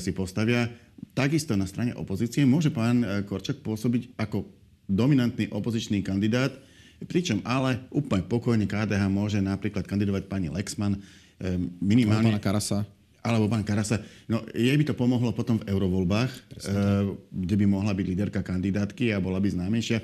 si 0.00 0.14
postavia. 0.14 0.70
Takisto 1.12 1.58
na 1.58 1.68
strane 1.68 1.92
opozície 1.92 2.46
môže 2.46 2.72
pán 2.72 3.04
Korčak 3.26 3.60
pôsobiť 3.60 4.16
ako 4.16 4.48
dominantný 4.86 5.50
opozičný 5.50 6.00
kandidát, 6.00 6.54
pričom 7.04 7.42
ale 7.44 7.84
úplne 7.92 8.24
pokojne 8.24 8.64
KDH 8.64 9.02
môže 9.12 9.42
napríklad 9.42 9.84
kandidovať 9.84 10.24
pani 10.30 10.48
Lexman, 10.48 10.96
minimálne... 11.82 12.32
Pána 12.32 12.40
Karasa. 12.40 12.95
Alebo 13.26 13.50
pán 13.50 13.66
Karasa. 13.66 13.98
No, 14.30 14.46
jej 14.54 14.78
by 14.78 14.86
to 14.86 14.94
pomohlo 14.94 15.34
potom 15.34 15.58
v 15.58 15.66
eurovoľbách, 15.66 16.30
kde 17.34 17.54
by 17.58 17.66
mohla 17.66 17.90
byť 17.90 18.06
líderka 18.06 18.38
kandidátky 18.46 19.10
a 19.10 19.18
bola 19.18 19.42
by 19.42 19.50
známejšia. 19.50 19.98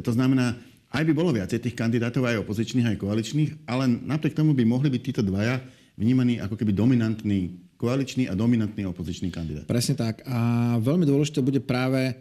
To 0.00 0.08
znamená, 0.08 0.56
aj 0.88 1.04
by 1.04 1.12
bolo 1.12 1.36
viacej 1.36 1.60
tých 1.60 1.76
kandidátov, 1.76 2.24
aj 2.24 2.40
opozičných, 2.40 2.96
aj 2.96 2.96
koaličných, 2.96 3.68
ale 3.68 3.92
napriek 3.92 4.32
tomu 4.32 4.56
by 4.56 4.64
mohli 4.64 4.88
byť 4.88 5.02
títo 5.04 5.20
dvaja 5.20 5.60
vnímaní 6.00 6.40
ako 6.40 6.56
keby 6.56 6.72
dominantný 6.72 7.60
koaličný 7.76 8.32
a 8.32 8.32
dominantný 8.32 8.88
opozičný 8.88 9.28
kandidát. 9.28 9.68
Presne 9.68 9.92
tak. 9.92 10.24
A 10.24 10.72
veľmi 10.80 11.04
dôležité 11.04 11.44
bude 11.44 11.60
práve 11.60 12.16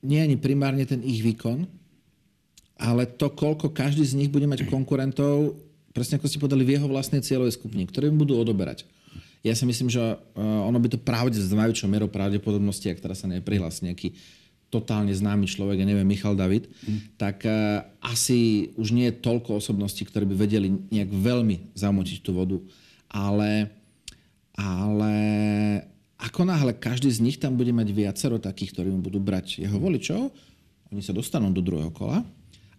nie 0.00 0.16
ani 0.16 0.40
primárne 0.40 0.88
ten 0.88 1.04
ich 1.04 1.20
výkon, 1.20 1.68
ale 2.80 3.04
to, 3.04 3.28
koľko 3.28 3.68
každý 3.68 4.02
z 4.02 4.16
nich 4.16 4.32
bude 4.32 4.48
mať 4.48 4.64
konkurentov, 4.64 5.60
presne 5.92 6.16
ako 6.16 6.26
ste 6.26 6.40
povedali, 6.40 6.64
v 6.64 6.80
jeho 6.80 6.88
vlastnej 6.88 7.20
cieľovej 7.20 7.60
skupine, 7.60 7.84
ktoré 7.84 8.08
im 8.08 8.16
budú 8.16 8.34
odoberať. 8.40 8.88
Ja 9.42 9.58
si 9.58 9.66
myslím, 9.66 9.90
že 9.90 9.98
eh, 9.98 10.16
ono 10.38 10.78
by 10.78 10.88
to 10.94 10.98
pravde 11.02 11.38
s 11.38 11.50
najväčšou 11.50 11.90
mierou 11.90 12.10
pravdepodobnosti, 12.10 12.86
ak 12.86 13.02
teraz 13.02 13.22
sa 13.22 13.30
neprihlási 13.30 13.90
nejaký 13.90 14.14
totálne 14.72 15.12
známy 15.12 15.44
človek, 15.44 15.84
ja 15.84 15.86
neviem, 15.86 16.08
Michal 16.08 16.32
David, 16.32 16.64
mm. 16.64 17.20
tak 17.20 17.44
uh, 17.44 17.84
asi 18.00 18.72
už 18.80 18.96
nie 18.96 19.12
je 19.12 19.20
toľko 19.20 19.60
osobností, 19.60 20.08
ktoré 20.08 20.24
by 20.24 20.32
vedeli 20.32 20.72
nejak 20.88 21.12
veľmi 21.12 21.76
zamotiť 21.76 22.24
tú 22.24 22.32
vodu. 22.32 22.56
Ale, 23.12 23.68
ale 24.56 25.14
ako 26.16 26.48
náhle 26.48 26.72
každý 26.72 27.12
z 27.12 27.20
nich 27.20 27.36
tam 27.36 27.60
bude 27.60 27.68
mať 27.68 27.92
viacero 27.92 28.40
takých, 28.40 28.72
ktorí 28.72 28.88
mu 28.88 29.04
budú 29.04 29.20
brať 29.20 29.60
jeho 29.60 29.76
voličov, 29.76 30.32
oni 30.88 31.04
sa 31.04 31.12
dostanú 31.12 31.52
do 31.52 31.60
druhého 31.60 31.92
kola, 31.92 32.24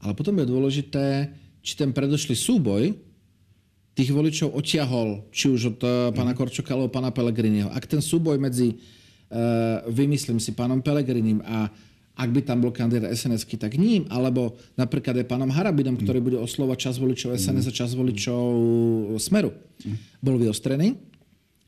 ale 0.02 0.18
potom 0.18 0.34
je 0.42 0.50
dôležité, 0.50 1.30
či 1.62 1.78
ten 1.78 1.94
predošlý 1.94 2.34
súboj 2.34 2.98
tých 3.94 4.10
voličov 4.10 4.54
otiahol, 4.58 5.26
či 5.30 5.54
už 5.54 5.78
od 5.78 5.80
uh, 5.86 5.92
pána 6.14 6.34
mhm. 6.34 6.38
Korčoka 6.38 6.74
alebo 6.74 6.90
pána 6.90 7.14
Pelegriniho. 7.14 7.70
Ak 7.70 7.86
ten 7.86 8.02
súboj 8.02 8.42
medzi, 8.42 8.78
uh, 8.78 9.86
vymyslím 9.90 10.42
si, 10.42 10.54
pánom 10.54 10.82
Pelegrinim 10.82 11.42
a 11.46 11.70
ak 12.14 12.30
by 12.30 12.46
tam 12.46 12.62
bol 12.62 12.70
kandidát 12.70 13.10
sns 13.10 13.42
tak 13.58 13.74
ním, 13.74 14.06
alebo 14.14 14.54
napríklad 14.78 15.18
aj 15.18 15.26
pánom 15.26 15.50
Harabidom, 15.50 15.98
ktorý 15.98 16.22
mhm. 16.22 16.26
bude 16.30 16.38
oslovať 16.42 16.78
čas 16.78 16.96
voličov 17.02 17.34
SNS 17.34 17.70
a 17.70 17.74
čas 17.74 17.92
voličov 17.98 18.46
Smeru, 19.18 19.54
mhm. 19.82 20.22
bol 20.22 20.38
vyostrený 20.38 21.14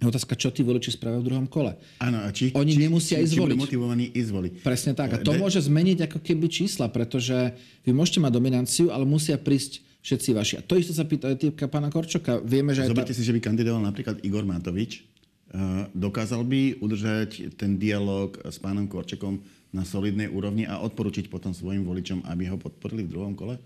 Otázka, 0.03 0.35
čo 0.35 0.51
tí 0.51 0.59
voliči 0.59 0.91
spravia 0.91 1.23
v 1.23 1.27
druhom 1.31 1.47
kole. 1.47 1.71
Áno, 2.03 2.19
a 2.19 2.27
či, 2.27 2.51
Oni 2.51 2.75
či, 2.75 2.83
nemusia 2.83 3.15
či, 3.23 3.31
ísť 3.31 3.35
voliť. 3.39 3.55
motivovaní 3.55 4.05
ísť 4.11 4.31
voliť. 4.35 4.53
Presne 4.59 4.91
tak. 4.91 5.15
A 5.15 5.17
to 5.23 5.31
môže 5.39 5.63
zmeniť 5.63 6.11
ako 6.11 6.19
keby 6.19 6.51
čísla, 6.51 6.91
pretože 6.91 7.55
vy 7.87 7.95
môžete 7.95 8.19
mať 8.19 8.31
dominanciu, 8.35 8.91
ale 8.91 9.07
musia 9.07 9.39
prísť 9.39 9.79
všetci 10.05 10.29
vaši. 10.37 10.53
A 10.57 10.61
to 10.61 10.77
isté 10.77 10.93
sa 10.93 11.01
pýta 11.01 11.33
aj 11.33 11.41
týpka 11.41 11.65
pána 11.65 11.89
Korčoka. 11.89 12.37
Vieme, 12.45 12.77
že 12.77 12.85
Zoberte 12.85 13.09
tá... 13.09 13.17
si, 13.17 13.25
že 13.25 13.33
by 13.33 13.41
kandidoval 13.41 13.81
napríklad 13.81 14.21
Igor 14.21 14.45
Matovič. 14.45 15.01
Uh, 15.49 15.89
dokázal 15.97 16.45
by 16.45 16.77
udržať 16.77 17.57
ten 17.57 17.81
dialog 17.81 18.37
s 18.45 18.61
pánom 18.61 18.85
Korčekom 18.85 19.41
na 19.73 19.81
solidnej 19.81 20.29
úrovni 20.29 20.69
a 20.69 20.77
odporučiť 20.85 21.25
potom 21.25 21.57
svojim 21.57 21.81
voličom, 21.81 22.21
aby 22.29 22.53
ho 22.53 22.57
podporili 22.61 23.09
v 23.09 23.11
druhom 23.17 23.33
kole? 23.33 23.57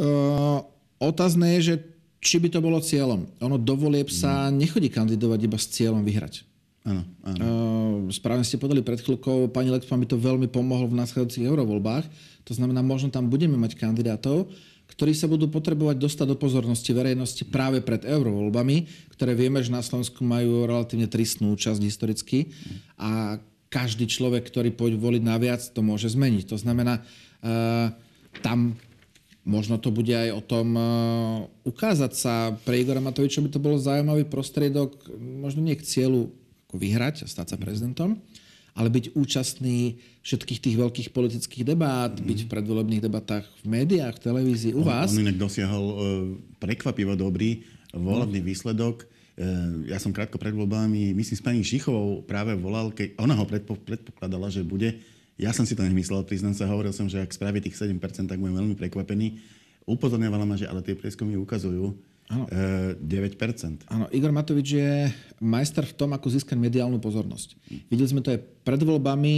Uh, 0.00 0.64
otázne 0.96 1.60
je, 1.60 1.60
že 1.60 1.74
či 2.24 2.40
by 2.40 2.48
to 2.48 2.64
bolo 2.64 2.80
cieľom. 2.80 3.28
Ono 3.44 3.56
do 3.60 3.74
volieb 3.76 4.08
sa 4.08 4.48
nechodí 4.48 4.88
kandidovať 4.88 5.40
iba 5.44 5.58
s 5.60 5.68
cieľom 5.70 6.00
vyhrať. 6.02 6.42
Áno, 6.86 7.02
áno. 7.26 7.46
správne 8.14 8.46
ste 8.46 8.62
podali 8.62 8.78
pred 8.78 9.02
chvíľkou, 9.02 9.50
pani 9.50 9.74
Lexman 9.74 10.06
by 10.06 10.06
to 10.06 10.22
veľmi 10.22 10.46
pomohlo 10.46 10.86
v 10.86 11.02
následujúcich 11.02 11.42
eurovoľbách. 11.42 12.06
To 12.46 12.52
znamená, 12.54 12.78
možno 12.78 13.10
tam 13.10 13.26
budeme 13.26 13.58
mať 13.58 13.74
kandidátov, 13.74 14.46
ktorí 14.96 15.12
sa 15.12 15.28
budú 15.28 15.52
potrebovať 15.52 16.00
dostať 16.00 16.26
do 16.32 16.36
pozornosti 16.40 16.90
verejnosti 16.96 17.44
práve 17.46 17.84
pred 17.84 18.02
eurovoľbami, 18.02 18.76
ktoré 19.12 19.36
vieme, 19.36 19.60
že 19.60 19.70
na 19.70 19.84
Slovensku 19.84 20.24
majú 20.24 20.64
relatívne 20.64 21.06
tristnú 21.06 21.52
časť 21.52 21.80
historicky 21.84 22.50
a 22.96 23.36
každý 23.68 24.08
človek, 24.08 24.48
ktorý 24.48 24.72
pôjde 24.72 24.96
voliť 24.96 25.22
na 25.22 25.36
to 25.70 25.80
môže 25.84 26.16
zmeniť. 26.16 26.48
To 26.48 26.56
znamená, 26.56 27.04
tam 28.40 28.74
Možno 29.46 29.78
to 29.78 29.94
bude 29.94 30.10
aj 30.10 30.34
o 30.34 30.42
tom 30.42 30.74
uh, 30.74 31.46
ukázať 31.62 32.12
sa. 32.18 32.50
Pre 32.66 32.74
Igora 32.74 32.98
Matoviča 32.98 33.38
by 33.38 33.54
to 33.54 33.62
bol 33.62 33.78
zaujímavý 33.78 34.26
prostriedok, 34.26 35.06
možno 35.22 35.62
nie 35.62 35.78
k 35.78 35.86
cieľu 35.86 36.34
ako 36.66 36.82
vyhrať 36.82 37.30
stať 37.30 37.54
sa 37.54 37.56
prezidentom, 37.56 38.18
ale 38.76 38.92
byť 38.92 39.16
účastný 39.16 39.96
všetkých 40.20 40.60
tých 40.60 40.76
veľkých 40.76 41.08
politických 41.16 41.64
debát, 41.64 42.12
mm. 42.12 42.22
byť 42.22 42.38
v 42.44 42.50
predvolebných 42.52 43.02
debatách 43.02 43.48
v 43.64 43.66
médiách, 43.66 44.20
v 44.20 44.24
televízii, 44.28 44.72
u 44.76 44.84
vás. 44.84 45.10
On, 45.10 45.18
on 45.18 45.24
inak 45.24 45.40
dosiahol 45.40 45.84
uh, 45.88 45.96
prekvapivo 46.60 47.16
dobrý 47.16 47.64
volebný 47.96 48.44
no. 48.44 48.46
výsledok. 48.52 49.08
Uh, 49.36 49.88
ja 49.88 49.96
som 49.96 50.12
krátko 50.12 50.36
pred 50.36 50.52
voľbami, 50.52 51.16
myslím, 51.16 51.36
s 51.40 51.42
pani 51.42 51.60
Šichovou 51.64 52.20
práve 52.28 52.52
volal, 52.52 52.92
keď 52.92 53.16
ona 53.16 53.32
ho 53.32 53.48
predpo, 53.48 53.80
predpokladala, 53.80 54.52
že 54.52 54.60
bude 54.60 55.00
ja 55.36 55.52
som 55.52 55.68
si 55.68 55.76
to 55.76 55.84
nemyslel, 55.84 56.24
priznám 56.24 56.56
sa, 56.56 56.64
hovoril 56.64 56.96
som, 56.96 57.12
že 57.12 57.20
ak 57.20 57.28
spraví 57.28 57.60
tých 57.60 57.76
7%, 57.76 57.92
tak 58.24 58.40
budem 58.40 58.56
veľmi 58.56 58.76
prekvapený. 58.76 59.36
Upozorňovala 59.84 60.48
ma, 60.48 60.56
že 60.56 60.64
ale 60.64 60.80
tie 60.80 60.96
prieskumy 60.96 61.36
ukazujú 61.36 61.92
ano. 62.28 62.44
E, 62.50 62.98
9%. 62.98 63.86
Áno, 63.90 64.06
Igor 64.12 64.32
Matovič 64.34 64.68
je 64.76 64.92
majster 65.38 65.86
v 65.86 65.94
tom, 65.94 66.10
ako 66.14 66.26
získať 66.32 66.56
mediálnu 66.58 66.98
pozornosť. 66.98 67.54
Hm. 67.54 67.78
Videli 67.90 68.08
sme 68.08 68.20
to 68.24 68.34
aj 68.34 68.40
pred 68.62 68.80
voľbami, 68.82 69.36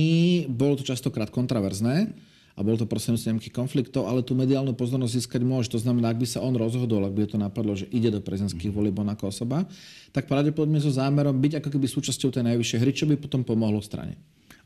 bolo 0.48 0.78
to 0.78 0.84
častokrát 0.84 1.28
kontraverzné 1.28 2.12
a 2.58 2.60
bolo 2.66 2.74
to 2.74 2.90
prostredníctvom 2.90 3.38
nejakých 3.38 3.54
konfliktov, 3.54 4.10
ale 4.10 4.26
tú 4.26 4.34
mediálnu 4.34 4.74
pozornosť 4.74 5.14
získať 5.14 5.46
môže. 5.46 5.70
To 5.70 5.78
znamená, 5.78 6.10
ak 6.10 6.18
by 6.18 6.26
sa 6.26 6.42
on 6.42 6.58
rozhodol, 6.58 7.06
ak 7.06 7.14
by 7.14 7.30
to 7.30 7.38
napadlo, 7.38 7.78
že 7.78 7.86
ide 7.94 8.10
do 8.10 8.18
prezidentských 8.18 8.74
volieb 8.74 8.98
on 8.98 9.06
ako 9.06 9.30
osoba, 9.30 9.62
tak 10.10 10.26
pravdepodobne 10.26 10.82
so 10.82 10.90
zámerom 10.90 11.38
byť 11.38 11.62
ako 11.62 11.68
keby 11.70 11.86
súčasťou 11.86 12.34
tej 12.34 12.42
najvyššej 12.50 12.80
hry, 12.82 12.90
čo 12.90 13.06
by 13.06 13.14
potom 13.14 13.46
pomohlo 13.46 13.78
strane 13.78 14.18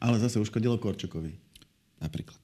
ale 0.02 0.18
zase 0.18 0.42
uškodilo 0.42 0.82
Korčokovi. 0.82 1.30
Napríklad. 2.02 2.42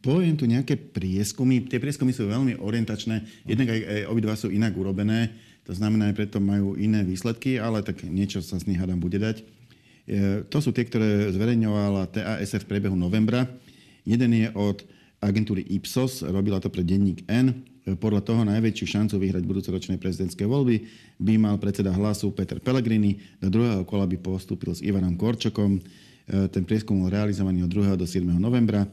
Poviem 0.00 0.38
tu 0.38 0.46
nejaké 0.46 0.78
prieskumy. 0.78 1.66
Tie 1.66 1.82
prieskumy 1.82 2.14
sú 2.14 2.30
veľmi 2.30 2.62
orientačné. 2.62 3.46
Jednak 3.50 3.74
aj, 3.74 3.80
aj 3.82 4.02
obidva 4.06 4.34
sú 4.38 4.46
inak 4.46 4.78
urobené. 4.78 5.34
To 5.66 5.74
znamená, 5.74 6.10
aj 6.10 6.16
preto 6.16 6.38
majú 6.38 6.78
iné 6.78 7.02
výsledky, 7.02 7.58
ale 7.58 7.82
tak 7.82 8.06
niečo 8.06 8.40
sa 8.40 8.62
z 8.62 8.70
nich 8.70 8.78
hádam 8.78 9.02
bude 9.02 9.18
dať. 9.18 9.42
E, 10.10 10.42
to 10.50 10.58
sú 10.58 10.74
tie, 10.74 10.86
ktoré 10.86 11.30
zverejňovala 11.30 12.10
TASR 12.10 12.66
v 12.66 12.70
priebehu 12.70 12.98
novembra. 12.98 13.46
Jeden 14.02 14.30
je 14.34 14.48
od 14.54 14.82
agentúry 15.20 15.62
Ipsos, 15.68 16.24
robila 16.24 16.58
to 16.58 16.72
pre 16.72 16.82
denník 16.82 17.22
N. 17.28 17.66
E, 17.86 17.94
podľa 17.94 18.24
toho 18.24 18.42
najväčšiu 18.48 18.86
šancu 18.86 19.14
vyhrať 19.20 19.44
budúcoročné 19.44 19.94
prezidentské 20.00 20.42
voľby 20.42 20.88
by 21.20 21.38
mal 21.38 21.60
predseda 21.60 21.94
hlasu 21.94 22.32
Peter 22.32 22.58
Pellegrini. 22.58 23.20
Do 23.38 23.52
druhého 23.52 23.84
kola 23.86 24.08
by 24.08 24.16
postúpil 24.18 24.72
s 24.72 24.82
Ivanom 24.82 25.14
Korčokom. 25.14 25.78
E, 25.78 25.80
ten 26.50 26.66
prieskum 26.66 26.98
bol 26.98 27.12
realizovaný 27.12 27.62
od 27.62 27.70
2. 27.70 28.00
do 28.00 28.08
7. 28.08 28.26
novembra. 28.26 28.88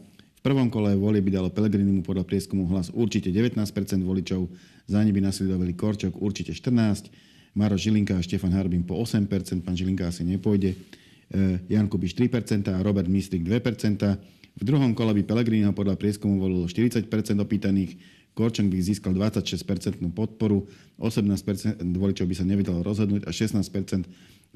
Prvom 0.48 0.72
kole 0.72 0.96
volie 0.96 1.20
by 1.20 1.28
dalo 1.28 1.52
Pelegrinimu 1.52 2.08
podľa 2.08 2.24
prieskumu 2.24 2.72
hlas 2.72 2.88
určite 2.96 3.36
19 3.36 3.60
voličov, 4.00 4.48
za 4.88 5.04
by 5.04 5.20
nasledovali 5.20 5.76
Korčok 5.76 6.24
určite 6.24 6.56
14 6.56 7.12
Maro 7.52 7.76
Žilinka 7.76 8.16
a 8.16 8.24
Štefan 8.24 8.56
Harbin 8.56 8.88
po 8.88 8.96
8 8.96 9.28
pán 9.28 9.76
Žilinka 9.76 10.08
asi 10.08 10.24
nepôjde, 10.24 10.72
e, 10.72 11.60
Jan 11.68 11.92
Kubiš 11.92 12.16
3 12.16 12.64
a 12.64 12.80
Robert 12.80 13.12
Mistrik 13.12 13.44
2% 13.44 13.60
V 14.56 14.64
druhom 14.64 14.96
kole 14.96 15.20
by 15.20 15.28
Pelegriniho 15.28 15.76
podľa 15.76 16.00
prieskumu 16.00 16.40
volilo 16.40 16.64
40% 16.64 17.12
opýtaných, 17.44 18.00
Korčok 18.32 18.72
by 18.72 18.78
získal 18.80 19.12
26% 19.20 20.00
podporu, 20.16 20.64
18% 20.96 21.84
voličov 21.92 22.24
by 22.24 22.36
sa 22.40 22.48
nevydalo 22.48 22.88
rozhodnúť 22.88 23.28
a 23.28 23.36
16 23.36 23.68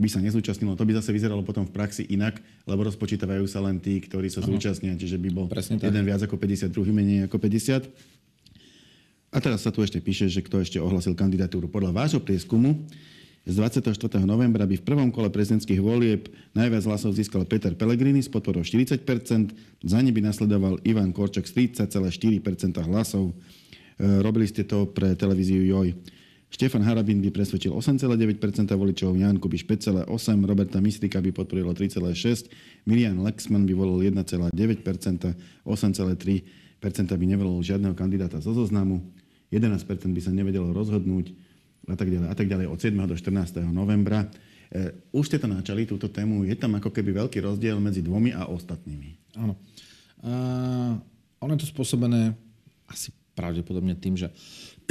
by 0.02 0.10
sa 0.10 0.20
nezúčastnilo, 0.20 0.74
to 0.74 0.84
by 0.84 0.98
zase 0.98 1.14
vyzeralo 1.14 1.46
potom 1.46 1.70
v 1.70 1.72
praxi 1.72 2.10
inak, 2.10 2.42
lebo 2.66 2.82
rozpočítavajú 2.90 3.46
sa 3.46 3.62
len 3.62 3.78
tí, 3.78 4.02
ktorí 4.02 4.34
sa 4.34 4.42
zúčastnia, 4.42 4.98
čiže 4.98 5.22
by 5.22 5.30
bol 5.30 5.46
Presne 5.46 5.78
jeden 5.78 6.02
tak. 6.02 6.10
viac 6.10 6.22
ako 6.26 6.36
50, 6.42 6.74
druhý 6.74 6.90
menej 6.90 7.30
ako 7.30 7.38
50. 7.38 7.86
A 9.32 9.38
teraz 9.40 9.64
sa 9.64 9.72
tu 9.72 9.80
ešte 9.80 10.02
píše, 10.04 10.28
že 10.28 10.44
kto 10.44 10.60
ešte 10.60 10.82
ohlasil 10.82 11.16
kandidatúru. 11.16 11.72
Podľa 11.72 11.96
vášho 11.96 12.20
prieskumu 12.20 12.84
z 13.42 13.58
24. 13.58 14.22
novembra 14.22 14.70
by 14.70 14.76
v 14.78 14.86
prvom 14.86 15.10
kole 15.10 15.32
prezidentských 15.32 15.82
volieb 15.82 16.30
najviac 16.54 16.86
hlasov 16.86 17.18
získal 17.18 17.48
Peter 17.50 17.74
Pellegrini 17.74 18.22
s 18.22 18.30
podporou 18.30 18.62
40 18.62 19.02
za 19.82 19.98
ne 19.98 20.12
by 20.14 20.22
nasledoval 20.22 20.78
Ivan 20.86 21.10
Korčok 21.10 21.50
s 21.50 21.54
30,4 21.58 22.38
hlasov. 22.86 23.32
E, 23.32 23.34
robili 24.22 24.46
ste 24.46 24.62
to 24.62 24.86
pre 24.94 25.18
televíziu 25.18 25.66
JOJ. 25.66 26.21
Štefan 26.52 26.84
Harabin 26.84 27.24
by 27.24 27.32
presvedčil 27.32 27.72
8,9% 27.72 28.68
voličov, 28.76 29.16
Jan 29.16 29.40
Kubiš 29.40 29.64
5,8%, 29.64 30.04
Roberta 30.44 30.84
Mistrika 30.84 31.24
by 31.24 31.32
podporilo 31.32 31.72
3,6%, 31.72 32.52
Milian 32.84 33.24
Lexman 33.24 33.64
by 33.64 33.72
volil 33.72 34.12
1,9%, 34.12 34.52
8,3% 34.52 35.64
by 37.08 37.26
nevolil 37.26 37.64
žiadneho 37.64 37.96
kandidáta 37.96 38.44
zo 38.44 38.52
zoznamu, 38.52 39.00
11% 39.48 39.80
by 40.12 40.22
sa 40.22 40.36
nevedelo 40.36 40.76
rozhodnúť 40.76 41.32
a 41.88 41.96
tak 41.96 42.12
ďalej, 42.12 42.28
a 42.28 42.36
tak 42.36 42.48
ďalej 42.52 42.68
od 42.68 42.80
7. 42.84 43.00
do 43.00 43.16
14. 43.16 43.64
novembra. 43.72 44.28
E, 44.72 44.92
už 45.16 45.32
ste 45.32 45.40
to 45.40 45.48
načali, 45.48 45.88
túto 45.88 46.12
tému. 46.12 46.44
Je 46.44 46.56
tam 46.60 46.76
ako 46.76 46.92
keby 46.92 47.16
veľký 47.26 47.40
rozdiel 47.44 47.80
medzi 47.80 48.04
dvomi 48.04 48.36
a 48.36 48.48
ostatnými. 48.48 49.40
Áno. 49.40 49.56
Uh, 50.22 50.94
ono 51.42 51.58
je 51.58 51.66
to 51.66 51.72
spôsobené 51.74 52.38
asi 52.86 53.10
pravdepodobne 53.34 53.98
tým, 53.98 54.14
že 54.14 54.30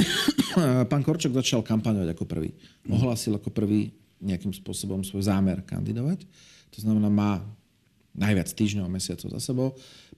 pán 0.91 1.01
Korčok 1.01 1.35
začal 1.35 1.65
kampaňovať 1.65 2.15
ako 2.15 2.25
prvý. 2.27 2.51
Ohlásil 2.89 3.35
ako 3.37 3.49
prvý 3.53 3.93
nejakým 4.21 4.53
spôsobom 4.53 5.01
svoj 5.01 5.25
zámer 5.25 5.65
kandidovať. 5.65 6.25
To 6.77 6.79
znamená, 6.83 7.09
má 7.09 7.31
najviac 8.13 8.51
týždňov 8.51 8.85
a 8.85 8.91
mesiacov 8.91 9.27
za 9.33 9.39
sebou. 9.41 9.69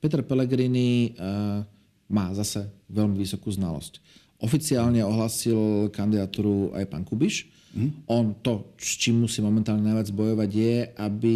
Peter 0.01 0.19
Pellegrini 0.25 1.13
uh, 1.15 1.63
má 2.09 2.33
zase 2.35 2.67
veľmi 2.91 3.15
vysokú 3.15 3.53
znalosť. 3.53 4.01
Oficiálne 4.43 4.99
ohlasil 5.05 5.87
kandidatúru 5.93 6.75
aj 6.75 6.85
pán 6.91 7.07
Kubiš. 7.07 7.47
Mm. 7.73 7.89
On 8.11 8.25
to, 8.35 8.75
s 8.75 8.99
čím 8.99 9.23
musí 9.23 9.39
momentálne 9.39 9.81
najviac 9.81 10.11
bojovať, 10.11 10.49
je, 10.51 10.75
aby 10.99 11.35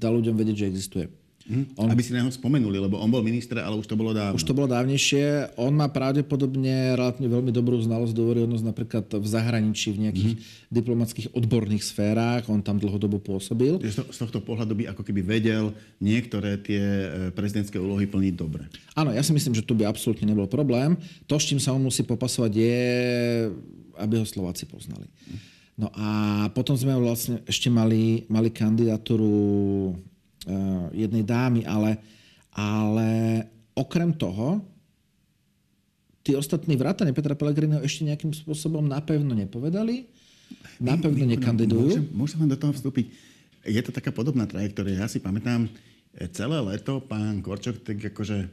dal 0.00 0.18
ľuďom 0.18 0.34
vedieť, 0.34 0.66
že 0.66 0.70
existuje. 0.72 1.06
Hm? 1.50 1.74
On... 1.74 1.90
Aby 1.90 2.06
si 2.06 2.14
na 2.14 2.22
neho 2.22 2.30
spomenuli, 2.30 2.78
lebo 2.78 3.02
on 3.02 3.10
bol 3.10 3.26
minister, 3.26 3.58
ale 3.58 3.74
už 3.74 3.90
to 3.90 3.98
bolo 3.98 4.14
dávno. 4.14 4.38
Už 4.38 4.46
to 4.46 4.54
bolo 4.54 4.70
dávnejšie. 4.70 5.58
On 5.58 5.74
má 5.74 5.90
pravdepodobne 5.90 6.94
relatívne 6.94 7.26
veľmi 7.26 7.50
dobrú 7.50 7.74
znalosť, 7.82 8.14
dôveryhodnosť 8.14 8.64
napríklad 8.64 9.04
v 9.18 9.26
zahraničí, 9.26 9.90
v 9.90 9.98
nejakých 10.06 10.32
mm-hmm. 10.38 10.70
diplomatických 10.70 11.28
odborných 11.34 11.82
sférach. 11.82 12.46
On 12.46 12.62
tam 12.62 12.78
dlhodobo 12.78 13.18
pôsobil. 13.18 13.82
Z 13.82 14.06
tohto 14.14 14.38
pohľadu 14.38 14.78
by 14.78 14.84
ako 14.94 15.02
keby 15.02 15.26
vedel 15.26 15.74
niektoré 15.98 16.54
tie 16.62 16.78
e, 16.80 17.06
prezidentské 17.34 17.82
úlohy 17.82 18.06
plniť 18.06 18.34
dobre. 18.38 18.70
Áno, 18.94 19.10
ja 19.10 19.26
si 19.26 19.34
myslím, 19.34 19.58
že 19.58 19.66
tu 19.66 19.74
by 19.74 19.90
absolútne 19.90 20.30
nebol 20.30 20.46
problém. 20.46 20.94
To, 21.26 21.34
s 21.34 21.50
čím 21.50 21.58
sa 21.58 21.74
on 21.74 21.82
musí 21.82 22.06
popasovať, 22.06 22.52
je, 22.54 22.82
aby 23.98 24.14
ho 24.22 24.26
Slováci 24.28 24.70
poznali. 24.70 25.10
No 25.80 25.88
a 25.96 26.08
potom 26.52 26.76
sme 26.76 26.92
vlastne 27.00 27.40
ešte 27.48 27.72
mali, 27.72 28.28
mali 28.28 28.52
kandidatúru 28.52 29.96
jednej 30.96 31.24
dámy, 31.24 31.68
ale, 31.68 32.00
ale 32.56 33.08
okrem 33.76 34.12
toho, 34.16 34.64
tí 36.24 36.36
ostatní 36.36 36.76
vrátane 36.76 37.12
Petra 37.16 37.34
Pellegriniho 37.34 37.80
ešte 37.80 38.06
nejakým 38.06 38.32
spôsobom 38.32 38.84
napevno 38.84 39.32
nepovedali, 39.32 40.06
napevno 40.80 41.24
nekandidujú. 41.24 41.96
Môžem, 41.96 42.06
môžem 42.12 42.38
vám 42.40 42.50
do 42.52 42.58
toho 42.60 42.72
vstúpiť. 42.76 43.06
Je 43.64 43.80
to 43.84 43.92
taká 43.92 44.12
podobná 44.12 44.48
trajektória. 44.48 45.04
Ja 45.04 45.08
si 45.08 45.20
pamätám, 45.20 45.68
eh, 45.68 46.28
celé 46.32 46.60
leto 46.60 47.00
pán 47.04 47.44
Korčok 47.44 47.84
tak 47.84 48.00
akože 48.00 48.48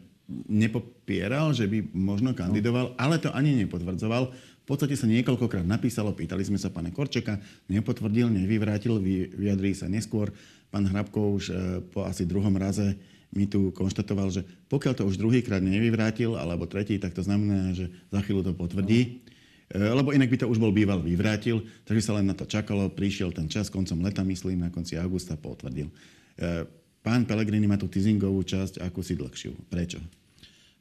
nepopieral, 0.51 1.55
že 1.55 1.71
by 1.71 1.95
možno 1.95 2.35
kandidoval, 2.35 2.91
ale 2.99 3.15
to 3.15 3.31
ani 3.31 3.63
nepotvrdzoval. 3.63 4.35
V 4.67 4.75
podstate 4.75 4.99
sa 4.99 5.07
niekoľkokrát 5.07 5.63
napísalo, 5.63 6.11
pýtali 6.11 6.43
sme 6.43 6.59
sa 6.59 6.67
pána 6.67 6.91
Korčeka, 6.91 7.39
nepotvrdil, 7.71 8.27
nevyvrátil, 8.27 8.99
vyjadrí 9.31 9.71
sa 9.71 9.87
neskôr. 9.87 10.35
Pán 10.67 10.83
Hrabko 10.83 11.39
už 11.39 11.43
e, 11.47 11.53
po 11.87 12.03
asi 12.03 12.27
druhom 12.27 12.51
raze 12.51 12.99
mi 13.31 13.47
tu 13.47 13.71
konštatoval, 13.71 14.27
že 14.27 14.43
pokiaľ 14.67 14.93
to 14.99 15.07
už 15.07 15.15
druhýkrát 15.15 15.63
nevyvrátil, 15.63 16.35
alebo 16.35 16.67
tretí, 16.67 16.99
tak 16.99 17.15
to 17.15 17.23
znamená, 17.23 17.71
že 17.71 17.87
za 18.11 18.19
chvíľu 18.19 18.51
to 18.51 18.59
potvrdí. 18.59 19.23
E, 19.71 19.79
lebo 19.79 20.11
inak 20.11 20.35
by 20.35 20.43
to 20.43 20.51
už 20.51 20.59
bol 20.59 20.75
býval 20.75 20.99
vyvrátil, 20.99 21.63
takže 21.87 22.03
sa 22.03 22.19
len 22.19 22.27
na 22.27 22.35
to 22.35 22.43
čakalo, 22.43 22.91
prišiel 22.91 23.31
ten 23.31 23.47
čas 23.47 23.71
koncom 23.71 24.03
leta, 24.03 24.19
myslím, 24.27 24.67
na 24.67 24.71
konci 24.71 24.99
augusta 24.99 25.39
potvrdil. 25.39 25.87
E, 25.87 26.67
pán 26.99 27.23
Pellegrini 27.23 27.71
má 27.71 27.79
tú 27.79 27.87
teasingovú 27.87 28.43
časť 28.43 28.83
ako 28.83 28.99
si 28.99 29.15
dlhšiu. 29.15 29.55
Prečo? 29.71 30.03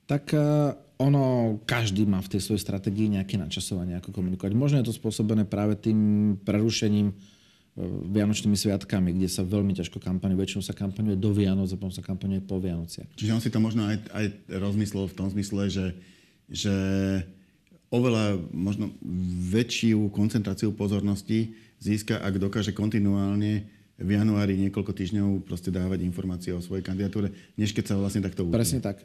Tak 0.07 0.33
ono, 0.97 1.25
každý 1.69 2.09
má 2.09 2.25
v 2.25 2.31
tej 2.33 2.41
svojej 2.41 2.63
stratégii 2.63 3.21
nejaké 3.21 3.37
načasovanie, 3.37 4.01
ako 4.01 4.17
komunikovať. 4.17 4.57
Možno 4.57 4.81
je 4.81 4.89
to 4.89 4.97
spôsobené 4.97 5.45
práve 5.45 5.77
tým 5.77 5.99
prerušením 6.41 7.13
Vianočnými 8.09 8.57
sviatkami, 8.57 9.13
kde 9.13 9.29
sa 9.29 9.45
veľmi 9.45 9.77
ťažko 9.77 10.01
kampaňuje. 10.01 10.41
Väčšinou 10.41 10.65
sa 10.65 10.73
kampaňuje 10.73 11.21
do 11.21 11.29
Vianoc 11.37 11.69
a 11.69 11.77
potom 11.77 11.93
sa 11.93 12.01
kampaňuje 12.01 12.41
po 12.49 12.57
Vianociach. 12.57 13.13
Čiže 13.21 13.35
on 13.37 13.43
si 13.45 13.53
to 13.53 13.61
možno 13.61 13.85
aj, 13.85 14.01
aj 14.17 14.27
rozmyslel 14.49 15.05
v 15.13 15.17
tom 15.21 15.29
zmysle, 15.29 15.69
že, 15.69 15.87
že 16.49 16.73
oveľa 17.93 18.41
možno 18.57 18.97
väčšiu 19.53 20.09
koncentráciu 20.09 20.73
pozornosti 20.73 21.53
získa, 21.77 22.17
ak 22.17 22.41
dokáže 22.41 22.73
kontinuálne 22.73 23.69
v 23.97 24.13
januári 24.13 24.61
niekoľko 24.61 24.93
týždňov 24.93 25.49
proste 25.49 25.73
dávať 25.73 26.05
informácie 26.05 26.53
o 26.53 26.61
svojej 26.61 26.85
kandidatúre, 26.85 27.33
než 27.57 27.73
keď 27.73 27.85
sa 27.89 27.95
vlastne 27.97 28.21
takto 28.21 28.45
uvidí. 28.45 28.61
Presne 28.61 28.85
tak. 28.85 29.01
E, 29.01 29.05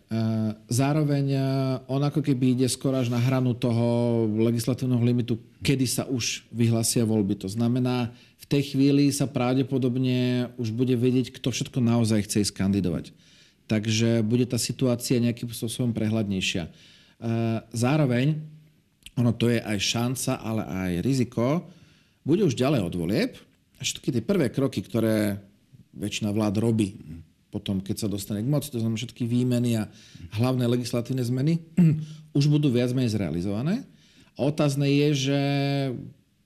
zároveň 0.67 1.25
e, 1.31 1.39
on 1.87 2.03
ako 2.03 2.19
keby 2.19 2.59
ide 2.59 2.67
skoro 2.67 2.99
až 2.99 3.07
na 3.07 3.15
hranu 3.15 3.55
toho 3.55 4.27
legislatívneho 4.27 4.99
limitu, 4.99 5.39
kedy 5.63 5.87
sa 5.87 6.03
už 6.11 6.43
vyhlasia 6.51 7.07
voľby. 7.07 7.39
To 7.39 7.47
znamená, 7.47 8.11
v 8.43 8.45
tej 8.51 8.75
chvíli 8.75 9.15
sa 9.15 9.31
pravdepodobne 9.31 10.51
už 10.59 10.75
bude 10.75 10.99
vedieť, 10.99 11.39
kto 11.39 11.55
všetko 11.55 11.79
naozaj 11.79 12.27
chce 12.27 12.51
ísť 12.51 12.59
kandidovať. 12.59 13.15
Takže 13.71 14.27
bude 14.27 14.43
tá 14.43 14.59
situácia 14.59 15.23
nejakým 15.23 15.47
spôsobom 15.47 15.95
prehľadnejšia. 15.95 16.67
E, 16.67 16.69
zároveň, 17.71 18.43
ono 19.15 19.31
to 19.31 19.47
je 19.47 19.63
aj 19.63 19.79
šanca, 19.79 20.35
ale 20.35 20.67
aj 20.67 20.91
riziko, 20.99 21.63
bude 22.27 22.43
už 22.43 22.59
ďalej 22.59 22.83
od 22.83 22.95
volieb, 22.99 23.31
všetky 23.81 24.13
tie 24.13 24.23
prvé 24.23 24.53
kroky, 24.53 24.85
ktoré 24.85 25.41
väčšina 25.91 26.31
vlád 26.31 26.61
robí 26.61 26.95
potom, 27.51 27.83
keď 27.83 27.95
sa 27.99 28.07
dostane 28.07 28.39
k 28.39 28.47
moci, 28.47 28.71
to 28.71 28.79
znamená 28.79 28.95
všetky 28.95 29.27
výmeny 29.27 29.75
a 29.75 29.91
hlavné 30.39 30.63
legislatívne 30.71 31.21
zmeny, 31.21 31.59
už 32.39 32.47
budú 32.47 32.71
viac 32.71 32.95
menej 32.95 33.11
zrealizované. 33.11 33.83
A 34.39 34.47
otázne 34.47 34.87
je, 34.87 35.27
že 35.27 35.39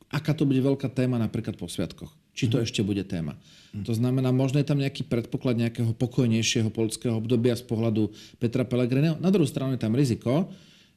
aká 0.10 0.34
to 0.34 0.50
bude 0.50 0.58
veľká 0.58 0.90
téma 0.90 1.22
napríklad 1.22 1.54
po 1.56 1.70
sviatkoch. 1.70 2.10
Či 2.36 2.52
to 2.52 2.58
mm. 2.60 2.64
ešte 2.66 2.82
bude 2.82 3.06
téma. 3.06 3.38
Mm. 3.72 3.86
To 3.86 3.94
znamená, 3.94 4.34
možno 4.34 4.58
je 4.60 4.68
tam 4.68 4.82
nejaký 4.82 5.06
predpoklad 5.06 5.56
nejakého 5.56 5.94
pokojnejšieho 5.94 6.74
politického 6.74 7.16
obdobia 7.16 7.54
z 7.54 7.64
pohľadu 7.64 8.10
Petra 8.42 8.66
Pellegriniho. 8.66 9.22
Na 9.22 9.30
druhú 9.30 9.46
stranu 9.46 9.78
je 9.78 9.86
tam 9.86 9.94
riziko, 9.94 10.50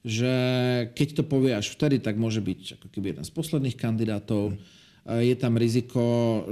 že 0.03 0.33
keď 0.97 1.21
to 1.21 1.23
povie 1.29 1.53
až 1.53 1.69
vtedy, 1.69 2.01
tak 2.01 2.17
môže 2.17 2.41
byť 2.41 2.81
ako 2.81 2.87
keby 2.89 3.13
jeden 3.13 3.25
z 3.29 3.33
posledných 3.37 3.77
kandidátov. 3.77 4.57
Mm 4.57 4.79
je 5.09 5.35
tam 5.41 5.57
riziko, 5.57 6.03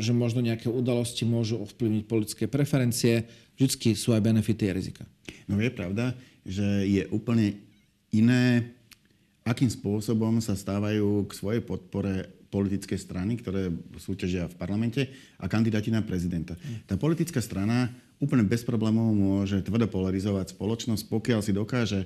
že 0.01 0.16
možno 0.16 0.40
nejaké 0.40 0.73
udalosti 0.73 1.29
môžu 1.29 1.61
ovplyvniť 1.61 2.05
politické 2.09 2.45
preferencie. 2.49 3.29
Vždycky 3.61 3.92
sú 3.92 4.16
aj 4.16 4.25
benefity 4.25 4.73
a 4.73 4.77
rizika. 4.77 5.05
No 5.45 5.61
je 5.61 5.69
pravda, 5.69 6.16
že 6.40 6.64
je 6.88 7.05
úplne 7.12 7.61
iné, 8.16 8.73
akým 9.45 9.69
spôsobom 9.69 10.40
sa 10.40 10.57
stávajú 10.57 11.29
k 11.29 11.37
svojej 11.37 11.61
podpore 11.61 12.33
politické 12.49 12.97
strany, 12.97 13.37
ktoré 13.37 13.69
súťažia 14.01 14.49
v 14.49 14.57
parlamente 14.57 15.05
a 15.37 15.45
kandidáti 15.45 15.92
na 15.92 16.01
prezidenta. 16.01 16.57
Tá 16.88 16.97
politická 16.97 17.45
strana 17.45 17.92
úplne 18.16 18.49
bez 18.49 18.64
problémov 18.64 19.12
môže 19.12 19.61
tvrdo 19.61 19.85
polarizovať 19.92 20.57
spoločnosť, 20.57 21.05
pokiaľ 21.12 21.40
si 21.45 21.53
dokáže 21.53 22.01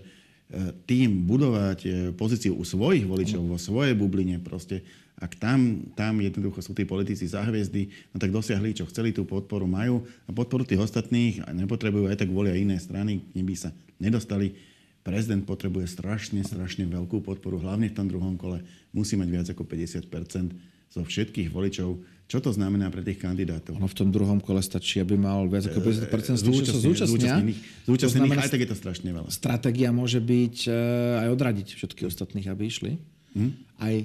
E, 0.51 0.75
tým 0.83 1.31
budovať 1.31 1.79
e, 1.87 1.91
pozíciu 2.11 2.59
u 2.59 2.67
svojich 2.67 3.07
voličov, 3.07 3.39
vo 3.39 3.55
svojej 3.55 3.95
bubline 3.95 4.43
proste, 4.43 4.83
ak 5.21 5.37
tam, 5.37 5.85
tam 5.93 6.17
jednoducho 6.25 6.65
sú 6.65 6.73
tí 6.73 6.89
politici 6.89 7.29
za 7.29 7.45
hviezdy, 7.45 7.93
no 8.11 8.17
tak 8.17 8.33
dosiahli, 8.33 8.73
čo 8.73 8.89
chceli, 8.89 9.13
tú 9.13 9.29
podporu 9.29 9.69
majú 9.69 10.09
a 10.25 10.33
podporu 10.33 10.65
tých 10.65 10.81
ostatných 10.81 11.45
a 11.45 11.53
nepotrebujú, 11.53 12.09
aj 12.09 12.25
tak 12.25 12.33
volia 12.33 12.57
iné 12.57 12.81
strany, 12.81 13.21
k 13.21 13.45
by 13.45 13.55
sa 13.55 13.71
nedostali. 14.01 14.57
Prezident 15.01 15.45
potrebuje 15.45 15.89
strašne, 15.89 16.45
strašne 16.45 16.85
veľkú 16.85 17.25
podporu, 17.25 17.61
hlavne 17.61 17.89
v 17.89 17.97
tom 17.97 18.09
druhom 18.09 18.37
kole. 18.37 18.61
Musí 18.93 19.17
mať 19.17 19.29
viac 19.29 19.47
ako 19.49 19.65
50% 19.65 20.93
zo 20.93 21.01
všetkých 21.05 21.49
voličov 21.49 22.01
čo 22.31 22.39
to 22.39 22.55
znamená 22.55 22.87
pre 22.95 23.03
tých 23.03 23.19
kandidátov? 23.19 23.75
Ono 23.75 23.91
v 23.91 23.97
tom 23.99 24.15
druhom 24.15 24.39
kole 24.39 24.63
stačí, 24.63 25.03
aby 25.03 25.19
mal 25.19 25.51
viac 25.51 25.67
ako 25.67 25.83
50% 25.83 26.39
z 26.39 26.43
tých, 26.47 26.63
čo 26.63 26.75
sa 26.79 26.83
zúčastnia. 26.87 27.35
Zúčastnených, 27.91 28.47
aj 28.47 28.51
tak 28.55 28.63
je 28.63 28.71
to 28.71 28.79
strašne 28.79 29.11
veľa. 29.11 29.35
Stratégia 29.35 29.91
môže 29.91 30.23
byť 30.23 30.57
eh, 30.71 31.23
aj 31.27 31.29
odradiť 31.35 31.75
všetkých 31.75 32.07
ostatných, 32.07 32.47
aby 32.47 32.71
išli. 32.71 33.03
Hmm? 33.35 33.59
Aj 33.83 33.99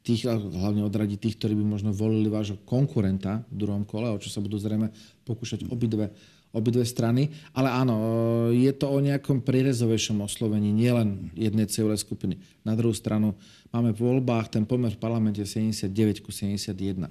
tých, 0.00 0.28
hlavne 0.28 0.84
odradiť 0.86 1.18
tých, 1.20 1.36
ktorí 1.36 1.54
by 1.58 1.64
možno 1.64 1.90
volili 1.92 2.32
vášho 2.32 2.60
konkurenta 2.64 3.44
v 3.52 3.56
druhom 3.66 3.84
kole, 3.84 4.08
o 4.08 4.20
čo 4.20 4.32
sa 4.32 4.40
budú 4.40 4.56
zrejme 4.56 4.88
pokúšať 5.28 5.68
obidve, 5.68 6.08
obidve 6.50 6.84
strany. 6.88 7.28
Ale 7.52 7.68
áno, 7.68 7.94
eh, 8.50 8.68
je 8.68 8.72
to 8.74 8.88
o 8.88 8.98
nejakom 8.98 9.44
prírezovejšom 9.44 10.24
oslovení, 10.24 10.72
nielen 10.72 11.32
jednej 11.36 11.68
celej 11.68 12.00
skupiny. 12.02 12.40
Na 12.64 12.72
druhú 12.72 12.96
stranu 12.96 13.36
máme 13.70 13.92
v 13.92 14.00
voľbách 14.00 14.52
ten 14.52 14.64
pomer 14.64 14.92
v 14.92 15.00
parlamente 15.00 15.44
79 15.44 16.24
ku 16.24 16.32
71 16.32 17.10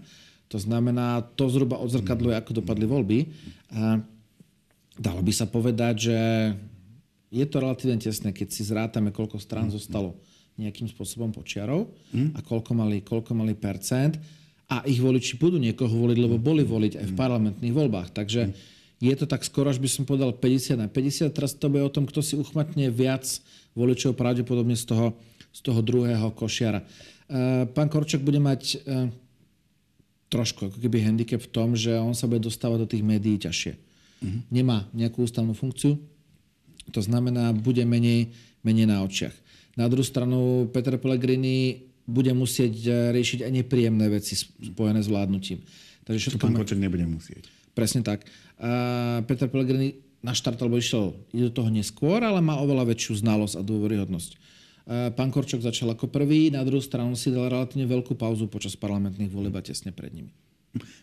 to 0.49 0.57
znamená, 0.57 1.21
to 1.37 1.45
zhruba 1.45 1.77
odzrkadluje, 1.77 2.33
ako 2.33 2.65
dopadli 2.65 2.89
voľby. 2.89 3.19
Dalo 4.97 5.21
by 5.21 5.31
sa 5.31 5.45
povedať, 5.45 6.09
že 6.09 6.17
je 7.29 7.45
to 7.45 7.61
relatívne 7.61 8.01
tesné, 8.01 8.33
keď 8.33 8.47
si 8.49 8.65
zrátame, 8.65 9.13
koľko 9.13 9.37
strán 9.37 9.69
zostalo 9.69 10.17
nejakým 10.59 10.91
spôsobom 10.91 11.31
počiarov 11.31 11.87
mm. 12.11 12.35
a 12.35 12.39
koľko 12.43 12.75
mali, 12.75 12.99
koľko 12.99 13.31
mali 13.31 13.55
percent 13.55 14.19
a 14.69 14.83
ich 14.85 14.99
voliči 14.99 15.39
budú 15.39 15.57
niekoho 15.57 15.89
voliť, 15.89 16.17
lebo 16.19 16.35
boli 16.37 16.61
voliť 16.61 16.99
aj 16.99 17.05
v 17.09 17.17
parlamentných 17.17 17.73
voľbách. 17.73 18.13
Takže 18.13 18.53
je 18.99 19.13
to 19.15 19.25
tak 19.25 19.47
skoro, 19.47 19.71
až 19.71 19.79
by 19.79 19.89
som 19.89 20.03
povedal 20.03 20.35
50 20.35 20.75
na 20.75 20.87
50. 20.91 21.31
Teraz 21.31 21.55
to 21.55 21.71
bude 21.71 21.81
o 21.81 21.89
tom, 21.89 22.05
kto 22.05 22.19
si 22.19 22.35
uchmatne 22.35 22.91
viac 22.91 23.25
voličov 23.73 24.13
pravdepodobne 24.13 24.75
z 24.75 24.85
toho, 24.85 25.15
z 25.55 25.59
toho 25.63 25.79
druhého 25.79 26.29
košiara. 26.35 26.83
Pán 27.71 27.87
Korčok 27.87 28.21
bude 28.21 28.43
mať 28.43 28.83
trošku 30.29 30.69
ako 30.69 30.77
keby 30.77 31.01
handicap 31.01 31.41
v 31.41 31.49
tom, 31.49 31.73
že 31.73 31.97
on 31.97 32.13
sa 32.13 32.29
bude 32.29 32.45
dostávať 32.45 32.77
do 32.85 32.89
tých 32.91 33.01
médií 33.01 33.41
ťažšie. 33.41 33.73
Uh-huh. 33.73 34.39
Nemá 34.53 34.85
nejakú 34.93 35.25
ústavnú 35.25 35.57
funkciu, 35.57 35.97
to 36.93 37.01
znamená, 37.01 37.49
bude 37.53 37.81
menej, 37.85 38.29
menej 38.61 38.85
na 38.85 39.01
očiach. 39.01 39.33
Na 39.79 39.87
druhú 39.87 40.03
stranu 40.03 40.67
Peter 40.75 40.99
Pellegrini 40.99 41.87
bude 42.03 42.35
musieť 42.35 42.73
e, 42.83 42.91
riešiť 43.15 43.47
aj 43.47 43.51
nepríjemné 43.63 44.11
veci 44.11 44.35
spojené 44.35 44.99
s 44.99 45.07
vládnutím. 45.07 45.63
Takže 46.03 46.35
všetko 46.35 46.51
pán 46.51 46.59
nebude 46.75 47.07
musieť. 47.07 47.47
Presne 47.71 48.03
tak. 48.03 48.27
A 48.59 49.23
Peter 49.23 49.47
Pellegrini 49.47 50.03
na 50.19 50.35
štart 50.35 50.59
alebo 50.59 50.75
išiel 50.75 51.15
do 51.31 51.51
toho 51.53 51.71
neskôr, 51.71 52.19
ale 52.19 52.43
má 52.43 52.59
oveľa 52.59 52.91
väčšiu 52.91 53.23
znalosť 53.23 53.55
a 53.55 53.63
dôveryhodnosť. 53.63 54.31
Pán 54.89 55.29
Korčok 55.29 55.61
začal 55.61 55.93
ako 55.93 56.09
prvý, 56.09 56.49
na 56.49 56.65
druhú 56.65 56.81
stranu 56.81 57.13
si 57.13 57.29
dal 57.29 57.47
relatívne 57.47 57.85
veľkú 57.85 58.17
pauzu 58.17 58.49
počas 58.49 58.73
parlamentných 58.73 59.31
volieb 59.31 59.53
a 59.53 59.61
tesne 59.61 59.93
pred 59.93 60.11
nimi. 60.11 60.33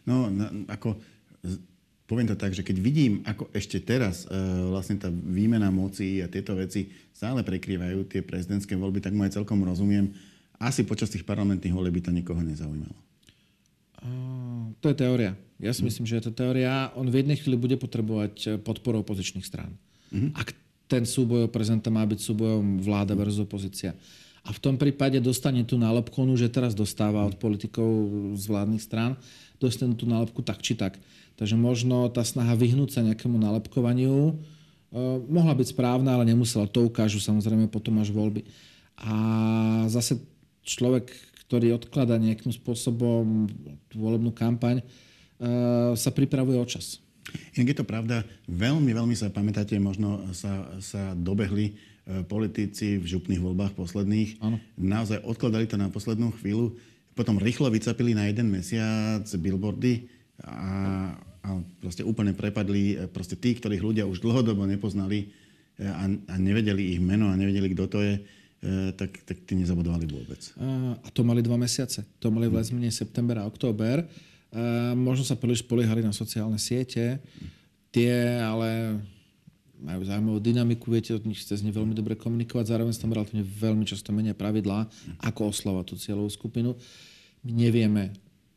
No, 0.04 0.26
na, 0.26 0.50
ako 0.68 0.98
poviem 2.06 2.30
to 2.30 2.38
tak, 2.38 2.54
že 2.54 2.62
keď 2.62 2.76
vidím, 2.78 3.12
ako 3.26 3.50
ešte 3.50 3.82
teraz 3.82 4.24
e, 4.24 4.38
vlastne 4.70 4.96
tá 4.96 5.10
výmena 5.10 5.74
moci 5.74 6.22
a 6.22 6.30
tieto 6.30 6.54
veci 6.54 6.88
stále 7.10 7.42
prekrývajú 7.42 8.06
tie 8.06 8.22
prezidentské 8.22 8.78
voľby, 8.78 9.02
tak 9.02 9.12
mu 9.12 9.26
aj 9.26 9.34
celkom 9.34 9.62
rozumiem. 9.66 10.14
Asi 10.56 10.86
počas 10.86 11.10
tých 11.10 11.26
parlamentných 11.26 11.74
volieb 11.74 11.98
by 11.98 12.02
to 12.06 12.10
nikoho 12.14 12.40
nezaujímalo. 12.40 12.96
Uh, 14.00 14.70
to 14.78 14.92
je 14.92 14.96
teória. 14.96 15.34
Ja 15.58 15.74
si 15.74 15.82
hm. 15.82 15.86
myslím, 15.90 16.06
že 16.06 16.16
je 16.22 16.24
to 16.30 16.32
teória. 16.32 16.94
On 16.94 17.04
v 17.08 17.20
jednej 17.20 17.36
chvíli 17.36 17.58
bude 17.58 17.76
potrebovať 17.76 18.34
e, 18.46 18.48
podporu 18.62 19.02
opozičných 19.02 19.44
strán. 19.44 19.74
Uh-huh. 20.14 20.30
Ak 20.38 20.54
ten 20.86 21.02
súboj 21.02 21.50
o 21.50 21.52
prezidenta 21.52 21.90
má 21.90 22.06
byť 22.06 22.20
súbojom 22.22 22.78
vláda 22.78 23.18
versus 23.18 23.42
opozícia. 23.42 23.98
A 24.46 24.54
v 24.54 24.62
tom 24.62 24.78
prípade 24.78 25.18
dostane 25.18 25.66
tú 25.66 25.74
nálepkonu, 25.74 26.38
že 26.38 26.46
teraz 26.46 26.70
dostáva 26.70 27.26
od 27.26 27.34
politikov 27.34 27.90
z 28.38 28.44
vládnych 28.46 28.82
strán, 28.82 29.18
dostane 29.58 29.98
tú 29.98 30.06
nálepku 30.06 30.38
tak 30.46 30.62
či 30.62 30.78
tak. 30.78 31.02
Takže 31.34 31.58
možno 31.58 32.06
tá 32.08 32.22
snaha 32.22 32.54
vyhnúť 32.54 32.94
sa 32.94 33.00
nejakému 33.02 33.36
nalepkovaniu 33.36 34.32
uh, 34.32 35.18
mohla 35.26 35.52
byť 35.52 35.74
správna, 35.74 36.14
ale 36.14 36.30
nemusela. 36.30 36.70
To 36.70 36.86
ukážu 36.86 37.18
samozrejme 37.18 37.66
potom 37.66 37.98
až 37.98 38.14
voľby. 38.14 38.46
A 38.96 39.14
zase 39.90 40.22
človek, 40.62 41.10
ktorý 41.46 41.76
odklada 41.76 42.16
nejakým 42.16 42.54
spôsobom 42.54 43.50
tú 43.90 43.96
volebnú 43.98 44.30
kampaň, 44.30 44.80
uh, 44.80 45.92
sa 45.98 46.14
pripravuje 46.14 46.56
o 46.56 46.66
čas. 46.70 47.02
Inak 47.58 47.74
je 47.74 47.78
to 47.82 47.86
pravda, 47.86 48.22
veľmi, 48.46 48.90
veľmi 48.94 49.14
sa 49.18 49.32
pamätáte, 49.32 49.74
možno 49.82 50.30
sa, 50.30 50.70
sa 50.78 51.10
dobehli 51.18 51.66
e, 51.66 51.74
politici 52.30 53.02
v 53.02 53.04
župných 53.04 53.42
voľbách 53.42 53.74
posledných. 53.74 54.38
Ano. 54.38 54.62
Naozaj 54.78 55.26
odkladali 55.26 55.66
to 55.66 55.74
na 55.74 55.90
poslednú 55.90 56.30
chvíľu. 56.38 56.78
Potom 57.18 57.40
rýchlo 57.40 57.66
vycapili 57.72 58.14
na 58.14 58.30
jeden 58.30 58.52
mesiac 58.52 59.26
billboardy 59.26 60.06
a, 60.44 61.16
a 61.42 61.48
proste 61.80 62.04
úplne 62.04 62.36
prepadli 62.36 62.94
e, 62.94 62.96
proste 63.08 63.34
tí, 63.40 63.56
ktorých 63.56 63.82
ľudia 63.82 64.04
už 64.04 64.20
dlhodobo 64.20 64.68
nepoznali 64.68 65.32
e, 65.80 65.88
a, 65.88 66.06
a 66.06 66.34
nevedeli 66.36 66.94
ich 66.94 67.00
meno 67.00 67.32
a 67.32 67.34
nevedeli, 67.34 67.72
kto 67.72 67.84
to 67.88 67.98
je, 68.04 68.14
e, 68.20 68.92
tak, 68.94 69.16
tak 69.24 69.48
tí 69.48 69.56
nezabudovali 69.56 70.04
vôbec. 70.06 70.40
A 71.00 71.08
to 71.08 71.24
mali 71.24 71.40
dva 71.40 71.56
mesiace. 71.56 72.04
To 72.20 72.28
mali 72.28 72.52
v 72.52 72.60
mm. 72.60 72.92
september 72.92 73.40
a 73.40 73.48
október. 73.48 74.04
Možno 74.94 75.26
sa 75.26 75.36
príliš 75.36 75.66
spoliehali 75.66 76.00
na 76.00 76.14
sociálne 76.14 76.56
siete. 76.56 77.18
Tie 77.90 78.14
ale 78.40 79.02
majú 79.80 80.00
zaujímavú 80.04 80.40
dynamiku, 80.40 80.88
viete 80.88 81.12
od 81.12 81.24
nich 81.28 81.40
cez 81.44 81.60
ne 81.60 81.72
veľmi 81.72 81.92
dobre 81.92 82.16
komunikovať, 82.16 82.72
zároveň 82.72 82.92
sa 82.96 83.04
tam 83.04 83.14
relatívne 83.14 83.44
veľmi 83.44 83.84
často 83.84 84.10
menia 84.10 84.32
pravidlá, 84.32 84.88
ako 85.20 85.52
oslovať 85.52 85.84
tú 85.92 85.94
cieľovú 86.00 86.30
skupinu. 86.32 86.74
My 87.44 87.50
nevieme, 87.52 88.16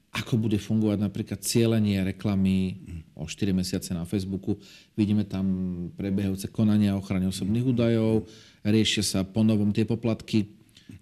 ako 0.10 0.42
bude 0.42 0.58
fungovať 0.58 0.98
napríklad 0.98 1.40
cieľenie 1.46 2.02
reklamy 2.02 2.82
o 3.14 3.30
4 3.30 3.54
mesiace 3.54 3.94
na 3.94 4.08
Facebooku. 4.10 4.58
Vidíme 4.98 5.28
tam 5.28 5.46
prebiehajúce 5.94 6.50
konania 6.50 6.98
o 6.98 7.02
ochrane 7.04 7.30
osobných 7.30 7.68
údajov, 7.68 8.26
riešia 8.66 9.04
sa 9.06 9.20
ponovom 9.22 9.70
tie 9.70 9.86
poplatky, 9.86 10.50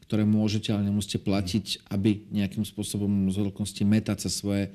ktoré 0.08 0.28
môžete, 0.28 0.76
ale 0.76 0.88
nemusíte 0.88 1.24
platiť, 1.24 1.88
aby 1.92 2.28
nejakým 2.32 2.68
spôsobom 2.68 3.32
z 3.32 3.36
veľkosti 3.48 3.84
meta 3.88 4.16
cez 4.20 4.40
svoje, 4.40 4.72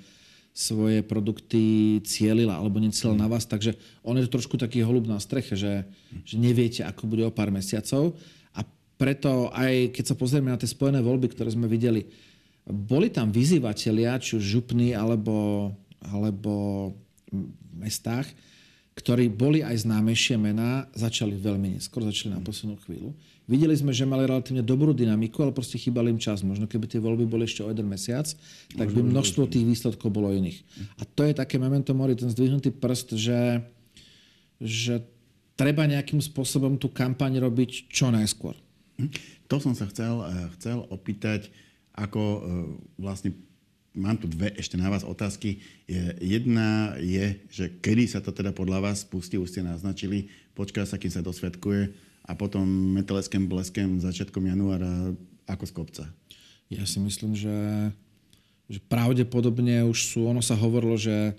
svoje 0.52 1.00
produkty 1.00 1.96
cielila 2.04 2.60
alebo 2.60 2.76
necielila 2.76 3.24
na 3.24 3.28
vás. 3.28 3.48
Takže 3.48 3.72
on 4.04 4.20
je 4.20 4.28
to 4.28 4.36
trošku 4.36 4.60
taký 4.60 4.84
holub 4.84 5.08
na 5.08 5.16
streche, 5.16 5.56
že, 5.56 5.88
že 6.28 6.36
neviete, 6.36 6.84
ako 6.84 7.08
bude 7.08 7.24
o 7.24 7.32
pár 7.32 7.48
mesiacov. 7.48 8.20
A 8.52 8.60
preto 9.00 9.48
aj 9.56 9.96
keď 9.96 10.04
sa 10.12 10.14
pozrieme 10.14 10.52
na 10.52 10.60
tie 10.60 10.68
spojené 10.68 11.00
voľby, 11.00 11.32
ktoré 11.32 11.48
sme 11.48 11.64
videli, 11.64 12.04
boli 12.68 13.10
tam 13.10 13.32
vyzývatelia, 13.32 14.20
či 14.20 14.38
už 14.38 14.44
župní 14.44 14.94
alebo, 14.94 15.72
alebo 15.98 16.52
mestách, 17.74 18.28
ktorí 18.92 19.32
boli 19.32 19.64
aj 19.64 19.88
známejšie 19.88 20.36
mená, 20.36 20.86
začali 20.92 21.32
veľmi 21.32 21.80
neskôr, 21.80 22.04
začali 22.04 22.36
na 22.36 22.44
poslednú 22.44 22.76
chvíľu. 22.84 23.16
Videli 23.52 23.76
sme, 23.76 23.92
že 23.92 24.08
mali 24.08 24.24
relatívne 24.24 24.64
dobrú 24.64 24.96
dynamiku, 24.96 25.44
ale 25.44 25.52
proste 25.52 25.76
chýbal 25.76 26.08
im 26.08 26.16
čas. 26.16 26.40
Možno 26.40 26.64
keby 26.64 26.88
tie 26.88 27.04
voľby 27.04 27.28
boli 27.28 27.44
ešte 27.44 27.60
o 27.60 27.68
jeden 27.68 27.84
mesiac, 27.84 28.24
tak 28.72 28.88
by 28.88 29.04
množstvo 29.04 29.44
tých 29.44 29.68
výsledkov 29.68 30.08
bolo 30.08 30.32
iných. 30.32 30.64
A 30.96 31.04
to 31.04 31.28
je 31.28 31.36
také 31.36 31.60
memento 31.60 31.92
mori, 31.92 32.16
ten 32.16 32.32
zdvihnutý 32.32 32.72
prst, 32.72 33.12
že, 33.20 33.60
že 34.56 35.04
treba 35.52 35.84
nejakým 35.84 36.24
spôsobom 36.24 36.80
tú 36.80 36.88
kampaň 36.88 37.44
robiť 37.44 37.92
čo 37.92 38.08
najskôr. 38.08 38.56
Hm. 38.96 39.12
To 39.52 39.60
som 39.60 39.76
sa 39.76 39.84
chcel, 39.92 40.24
eh, 40.24 40.48
chcel 40.56 40.88
opýtať 40.88 41.52
ako 41.92 42.20
e, 42.24 42.40
vlastne 42.96 43.36
mám 43.92 44.16
tu 44.16 44.24
dve 44.24 44.48
ešte 44.56 44.80
na 44.80 44.88
vás 44.88 45.04
otázky. 45.04 45.60
Jedna 46.24 46.96
je, 46.96 47.36
že 47.52 47.68
kedy 47.68 48.08
sa 48.08 48.24
to 48.24 48.32
teda 48.32 48.56
podľa 48.56 48.80
vás 48.88 49.04
spustí, 49.04 49.36
už 49.36 49.52
ste 49.52 49.60
naznačili, 49.60 50.32
počká 50.56 50.88
sa, 50.88 50.96
kým 50.96 51.12
sa 51.12 51.20
dosvedkuje 51.20 52.11
a 52.22 52.32
potom 52.38 52.64
metaleským 52.94 53.50
bleskem 53.50 53.98
začiatkom 53.98 54.46
januára 54.46 55.14
ako 55.50 55.64
z 55.66 55.72
kopca. 55.74 56.04
Ja 56.70 56.86
si 56.86 57.02
myslím, 57.02 57.34
že, 57.36 57.90
že 58.70 58.78
pravdepodobne 58.86 59.84
už 59.84 59.98
sú, 60.14 60.24
ono 60.24 60.40
sa 60.40 60.56
hovorilo, 60.56 60.96
že, 60.96 61.34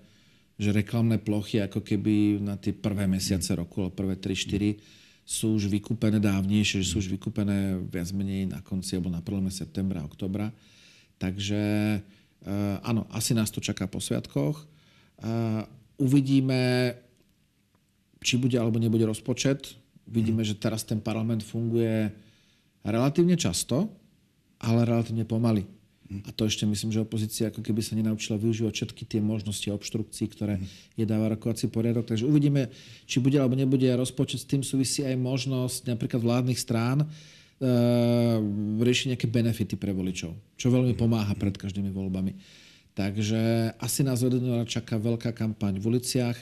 že 0.60 0.76
reklamné 0.76 1.18
plochy 1.18 1.64
ako 1.64 1.82
keby 1.82 2.44
na 2.44 2.60
tie 2.60 2.76
prvé 2.76 3.08
mesiace 3.08 3.56
roku, 3.56 3.82
alebo 3.82 3.98
prvé 3.98 4.20
3-4 4.20 4.78
sú 5.24 5.56
už 5.56 5.72
vykúpené 5.72 6.20
dávnejšie, 6.20 6.84
že 6.84 6.90
sú 6.94 7.00
už 7.00 7.08
vykúpené 7.16 7.80
viac 7.88 8.12
menej 8.12 8.52
na 8.52 8.60
konci 8.60 9.00
alebo 9.00 9.08
na 9.08 9.24
prvom 9.24 9.48
septembra, 9.48 10.04
oktobra. 10.04 10.52
Takže 11.16 11.64
uh, 12.44 12.84
áno, 12.84 13.08
asi 13.08 13.32
nás 13.32 13.48
to 13.48 13.64
čaká 13.64 13.88
po 13.88 14.04
sviatkoch. 14.04 14.68
Uh, 15.24 15.64
uvidíme, 15.96 16.92
či 18.20 18.36
bude 18.36 18.60
alebo 18.60 18.84
nebude 18.84 19.08
rozpočet. 19.08 19.80
Vidíme, 20.08 20.44
že 20.44 20.58
teraz 20.58 20.84
ten 20.84 21.00
parlament 21.00 21.44
funguje 21.44 22.12
relatívne 22.84 23.40
často, 23.40 23.88
ale 24.60 24.84
relatívne 24.84 25.24
pomaly. 25.24 25.64
A 26.28 26.30
to 26.30 26.46
ešte 26.46 26.68
myslím, 26.68 26.94
že 26.94 27.02
opozícia 27.02 27.50
ako 27.50 27.66
keby 27.66 27.82
sa 27.82 27.98
nenaučila 27.98 28.38
využívať 28.38 28.74
všetky 28.76 29.04
tie 29.08 29.20
možnosti 29.24 29.66
obštrukcií, 29.66 30.30
ktoré 30.30 30.62
je 30.94 31.06
dáva 31.10 31.34
rokovací 31.34 31.72
poriadok. 31.74 32.06
Takže 32.06 32.30
uvidíme, 32.30 32.70
či 33.10 33.18
bude 33.18 33.40
alebo 33.42 33.58
nebude 33.58 33.88
rozpočet. 33.98 34.46
S 34.46 34.50
tým 34.50 34.62
súvisí 34.62 35.02
aj 35.02 35.18
možnosť 35.18 35.90
napríklad 35.90 36.22
vládnych 36.22 36.60
strán 36.60 37.02
uh, 37.02 37.08
riešiť 38.78 39.16
nejaké 39.16 39.26
benefity 39.26 39.74
pre 39.80 39.90
voličov, 39.90 40.38
čo 40.60 40.68
veľmi 40.70 40.94
pomáha 40.94 41.34
pred 41.34 41.56
každými 41.58 41.90
voľbami. 41.90 42.38
Takže 42.94 43.74
asi 43.82 44.06
nás 44.06 44.22
od 44.22 44.38
čaká 44.70 45.02
veľká 45.02 45.34
kampaň 45.34 45.82
v 45.82 45.98
uliciach, 45.98 46.38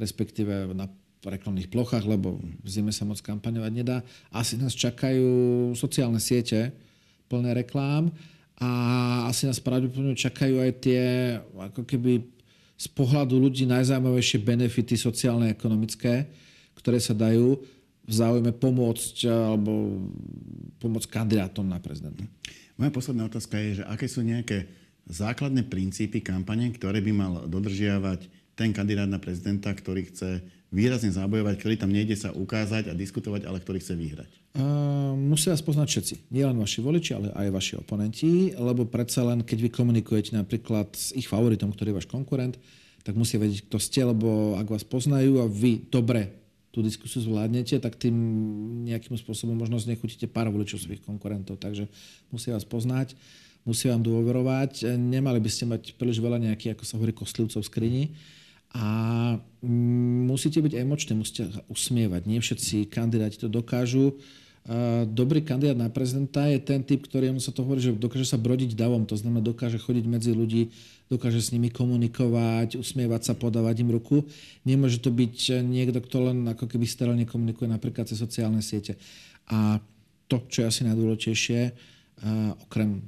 respektíve 0.00 0.72
na 0.72 0.88
reklamných 1.28 1.68
plochách, 1.68 2.08
lebo 2.08 2.40
v 2.40 2.68
zime 2.68 2.94
sa 2.94 3.04
moc 3.04 3.20
kampaňovať 3.20 3.72
nedá. 3.76 4.00
Asi 4.32 4.56
nás 4.56 4.72
čakajú 4.72 5.72
sociálne 5.76 6.16
siete 6.16 6.72
plné 7.28 7.52
reklám 7.52 8.08
a 8.56 8.70
asi 9.28 9.44
nás 9.44 9.60
pravdepodobne 9.60 10.16
čakajú 10.16 10.64
aj 10.64 10.72
tie 10.80 11.02
ako 11.56 11.84
keby 11.84 12.24
z 12.80 12.86
pohľadu 12.96 13.36
ľudí 13.36 13.68
najzaujímavejšie 13.68 14.40
benefity 14.40 14.96
sociálne 14.96 15.52
a 15.52 15.54
ekonomické, 15.54 16.32
ktoré 16.72 16.96
sa 16.96 17.12
dajú 17.12 17.60
v 18.08 18.12
záujme 18.12 18.56
pomôcť 18.56 19.28
alebo 19.28 20.00
pomôcť 20.80 21.08
kandidátom 21.12 21.68
na 21.68 21.76
prezidenta. 21.76 22.24
Moja 22.80 22.88
posledná 22.88 23.28
otázka 23.28 23.60
je, 23.60 23.84
že 23.84 23.84
aké 23.84 24.08
sú 24.08 24.24
nejaké 24.24 24.64
základné 25.04 25.68
princípy 25.68 26.24
kampane, 26.24 26.72
ktoré 26.72 27.04
by 27.04 27.12
mal 27.12 27.32
dodržiavať 27.44 28.24
ten 28.56 28.72
kandidát 28.72 29.08
na 29.08 29.20
prezidenta, 29.20 29.68
ktorý 29.72 30.08
chce 30.08 30.40
výrazne 30.70 31.10
zabojovať, 31.10 31.54
ktorý 31.58 31.74
tam 31.74 31.90
nejde 31.90 32.14
sa 32.14 32.30
ukázať 32.30 32.90
a 32.90 32.94
diskutovať, 32.94 33.46
ale 33.46 33.58
ktorý 33.58 33.82
chce 33.82 33.94
vyhrať? 33.98 34.30
Uh, 34.54 35.14
musia 35.18 35.50
vás 35.50 35.62
poznať 35.62 35.86
všetci. 35.90 36.14
Nie 36.30 36.46
len 36.46 36.58
vaši 36.58 36.78
voliči, 36.78 37.10
ale 37.14 37.34
aj 37.34 37.48
vaši 37.50 37.74
oponenti, 37.78 38.54
lebo 38.54 38.86
predsa 38.86 39.26
len, 39.26 39.42
keď 39.42 39.58
vy 39.66 39.70
komunikujete 39.70 40.34
napríklad 40.38 40.94
s 40.94 41.10
ich 41.14 41.26
favoritom, 41.26 41.74
ktorý 41.74 41.94
je 41.94 41.98
váš 42.02 42.08
konkurent, 42.10 42.54
tak 43.02 43.18
musia 43.18 43.42
vedieť, 43.42 43.66
kto 43.66 43.78
ste, 43.82 44.00
lebo 44.06 44.54
ak 44.58 44.70
vás 44.70 44.86
poznajú 44.86 45.42
a 45.42 45.46
vy 45.50 45.90
dobre 45.90 46.40
tú 46.70 46.86
diskusiu 46.86 47.26
zvládnete, 47.26 47.82
tak 47.82 47.98
tým 47.98 48.14
nejakým 48.86 49.18
spôsobom 49.18 49.58
možno 49.58 49.82
znechutíte 49.82 50.30
pár 50.30 50.54
voličov 50.54 50.78
svojich 50.78 51.02
konkurentov. 51.02 51.58
Takže 51.58 51.90
musia 52.30 52.54
vás 52.54 52.62
poznať, 52.62 53.18
musia 53.66 53.90
vám 53.90 54.06
dôverovať. 54.06 54.86
Nemali 54.94 55.42
by 55.42 55.50
ste 55.50 55.66
mať 55.66 55.98
príliš 55.98 56.22
veľa 56.22 56.38
nejakých, 56.38 56.78
ako 56.78 56.84
sa 56.86 56.94
hovorí, 56.94 57.10
kostlivcov 57.10 57.66
v 57.66 57.66
skrini. 57.66 58.04
A 58.70 58.86
musíte 60.30 60.62
byť 60.62 60.74
emočné, 60.78 61.12
musíte 61.18 61.50
usmievať. 61.66 62.22
Nie 62.30 62.38
všetci 62.38 62.86
kandidáti 62.86 63.42
to 63.42 63.50
dokážu. 63.50 64.14
Dobrý 65.10 65.42
kandidát 65.42 65.74
na 65.74 65.90
prezidenta 65.90 66.46
je 66.46 66.60
ten 66.62 66.84
typ, 66.84 67.02
ktorý 67.02 67.34
sa 67.42 67.50
to 67.50 67.66
hovorí, 67.66 67.82
že 67.82 67.96
dokáže 67.96 68.28
sa 68.28 68.38
brodiť 68.38 68.78
davom, 68.78 69.08
to 69.08 69.18
znamená 69.18 69.42
dokáže 69.42 69.80
chodiť 69.80 70.04
medzi 70.06 70.30
ľudí, 70.36 70.70
dokáže 71.10 71.42
s 71.42 71.50
nimi 71.50 71.72
komunikovať, 71.72 72.78
usmievať 72.78 73.22
sa, 73.26 73.32
podávať 73.34 73.82
im 73.82 73.90
ruku. 73.90 74.22
Nemôže 74.62 75.02
to 75.02 75.10
byť 75.10 75.64
niekto, 75.66 75.98
kto 76.04 76.30
len 76.30 76.38
ako 76.46 76.70
keby 76.70 76.86
sterilne 76.86 77.26
komunikuje 77.26 77.66
napríklad 77.66 78.06
cez 78.06 78.20
sociálne 78.20 78.62
siete. 78.62 78.94
A 79.50 79.82
to, 80.30 80.46
čo 80.46 80.62
je 80.62 80.70
asi 80.70 80.82
najdôležitejšie, 80.86 81.60
okrem 82.68 83.02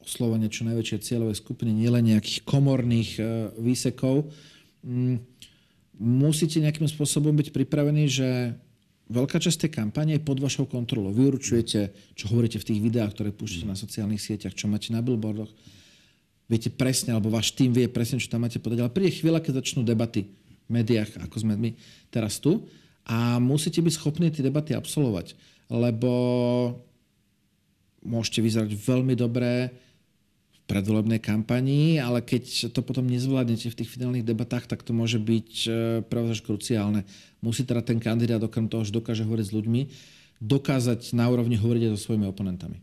oslovenia 0.00 0.48
čo 0.48 0.64
najväčšej 0.64 1.04
cieľovej 1.04 1.36
skupiny, 1.36 1.76
nielen 1.76 2.08
nejakých 2.08 2.40
komorných 2.48 3.10
e, 3.20 3.22
výsekov, 3.60 4.32
musíte 6.00 6.62
nejakým 6.62 6.88
spôsobom 6.88 7.34
byť 7.36 7.52
pripravení, 7.52 8.08
že 8.08 8.56
veľká 9.10 9.36
časť 9.36 9.66
tej 9.66 9.70
kampane 9.76 10.16
je 10.16 10.24
pod 10.24 10.40
vašou 10.40 10.64
kontrolou. 10.64 11.12
Vy 11.12 11.36
určujete, 11.36 11.92
čo 12.16 12.30
hovoríte 12.32 12.62
v 12.62 12.68
tých 12.72 12.80
videách, 12.80 13.12
ktoré 13.16 13.34
púšťate 13.34 13.68
na 13.68 13.76
sociálnych 13.76 14.22
sieťach, 14.22 14.56
čo 14.56 14.70
máte 14.70 14.94
na 14.94 15.04
billboardoch 15.04 15.50
viete 16.50 16.66
presne, 16.66 17.14
alebo 17.14 17.30
váš 17.30 17.54
tým 17.54 17.70
vie 17.70 17.86
presne, 17.86 18.18
čo 18.18 18.26
tam 18.26 18.42
máte 18.42 18.58
povedať. 18.58 18.82
Ale 18.82 18.90
príde 18.90 19.14
chvíľa, 19.14 19.38
keď 19.38 19.62
začnú 19.62 19.86
debaty 19.86 20.26
v 20.66 20.70
médiách, 20.82 21.22
ako 21.22 21.46
sme 21.46 21.54
my 21.54 21.70
teraz 22.10 22.42
tu, 22.42 22.66
a 23.06 23.38
musíte 23.38 23.78
byť 23.78 23.94
schopní 23.94 24.34
tie 24.34 24.42
debaty 24.42 24.74
absolvovať, 24.74 25.38
lebo 25.70 26.10
môžete 28.02 28.42
vyzerať 28.42 28.74
veľmi 28.74 29.14
dobré 29.14 29.70
predvolebnej 30.70 31.18
kampanii, 31.18 31.98
ale 31.98 32.22
keď 32.22 32.70
to 32.70 32.86
potom 32.86 33.10
nezvládnete 33.10 33.74
v 33.74 33.78
tých 33.82 33.90
finálnych 33.90 34.22
debatách, 34.22 34.70
tak 34.70 34.86
to 34.86 34.94
môže 34.94 35.18
byť 35.18 35.50
e, 35.66 35.70
pre 36.06 36.22
vás 36.22 36.38
kruciálne. 36.38 37.02
Musí 37.42 37.66
teda 37.66 37.82
ten 37.82 37.98
kandidát, 37.98 38.38
okrem 38.38 38.70
toho, 38.70 38.86
že 38.86 38.94
dokáže 38.94 39.26
hovoriť 39.26 39.46
s 39.50 39.56
ľuďmi, 39.56 39.80
dokázať 40.38 41.18
na 41.18 41.26
úrovni 41.26 41.58
hovoriť 41.58 41.90
aj 41.90 41.92
so 41.98 42.00
svojimi 42.06 42.30
oponentami. 42.30 42.78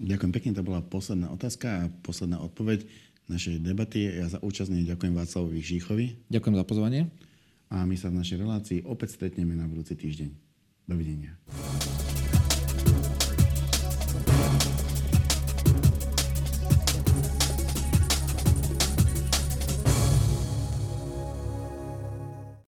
Ďakujem 0.00 0.32
pekne, 0.32 0.50
to 0.52 0.64
bola 0.64 0.84
posledná 0.84 1.32
otázka 1.32 1.66
a 1.68 1.88
posledná 2.04 2.40
odpoveď 2.44 2.84
našej 3.32 3.64
debaty. 3.64 4.04
Ja 4.04 4.28
za 4.28 4.38
účastne 4.44 4.84
ďakujem 4.84 5.16
Václavovi 5.16 5.60
Žíchovi. 5.60 6.06
Ďakujem 6.28 6.56
za 6.56 6.64
pozvanie. 6.68 7.00
A 7.70 7.86
my 7.86 7.94
sa 7.94 8.10
v 8.10 8.18
našej 8.20 8.40
relácii 8.42 8.78
opäť 8.84 9.16
stretneme 9.16 9.54
na 9.56 9.64
budúci 9.64 9.94
týždeň. 9.94 10.28
Dovidenia. 10.90 11.38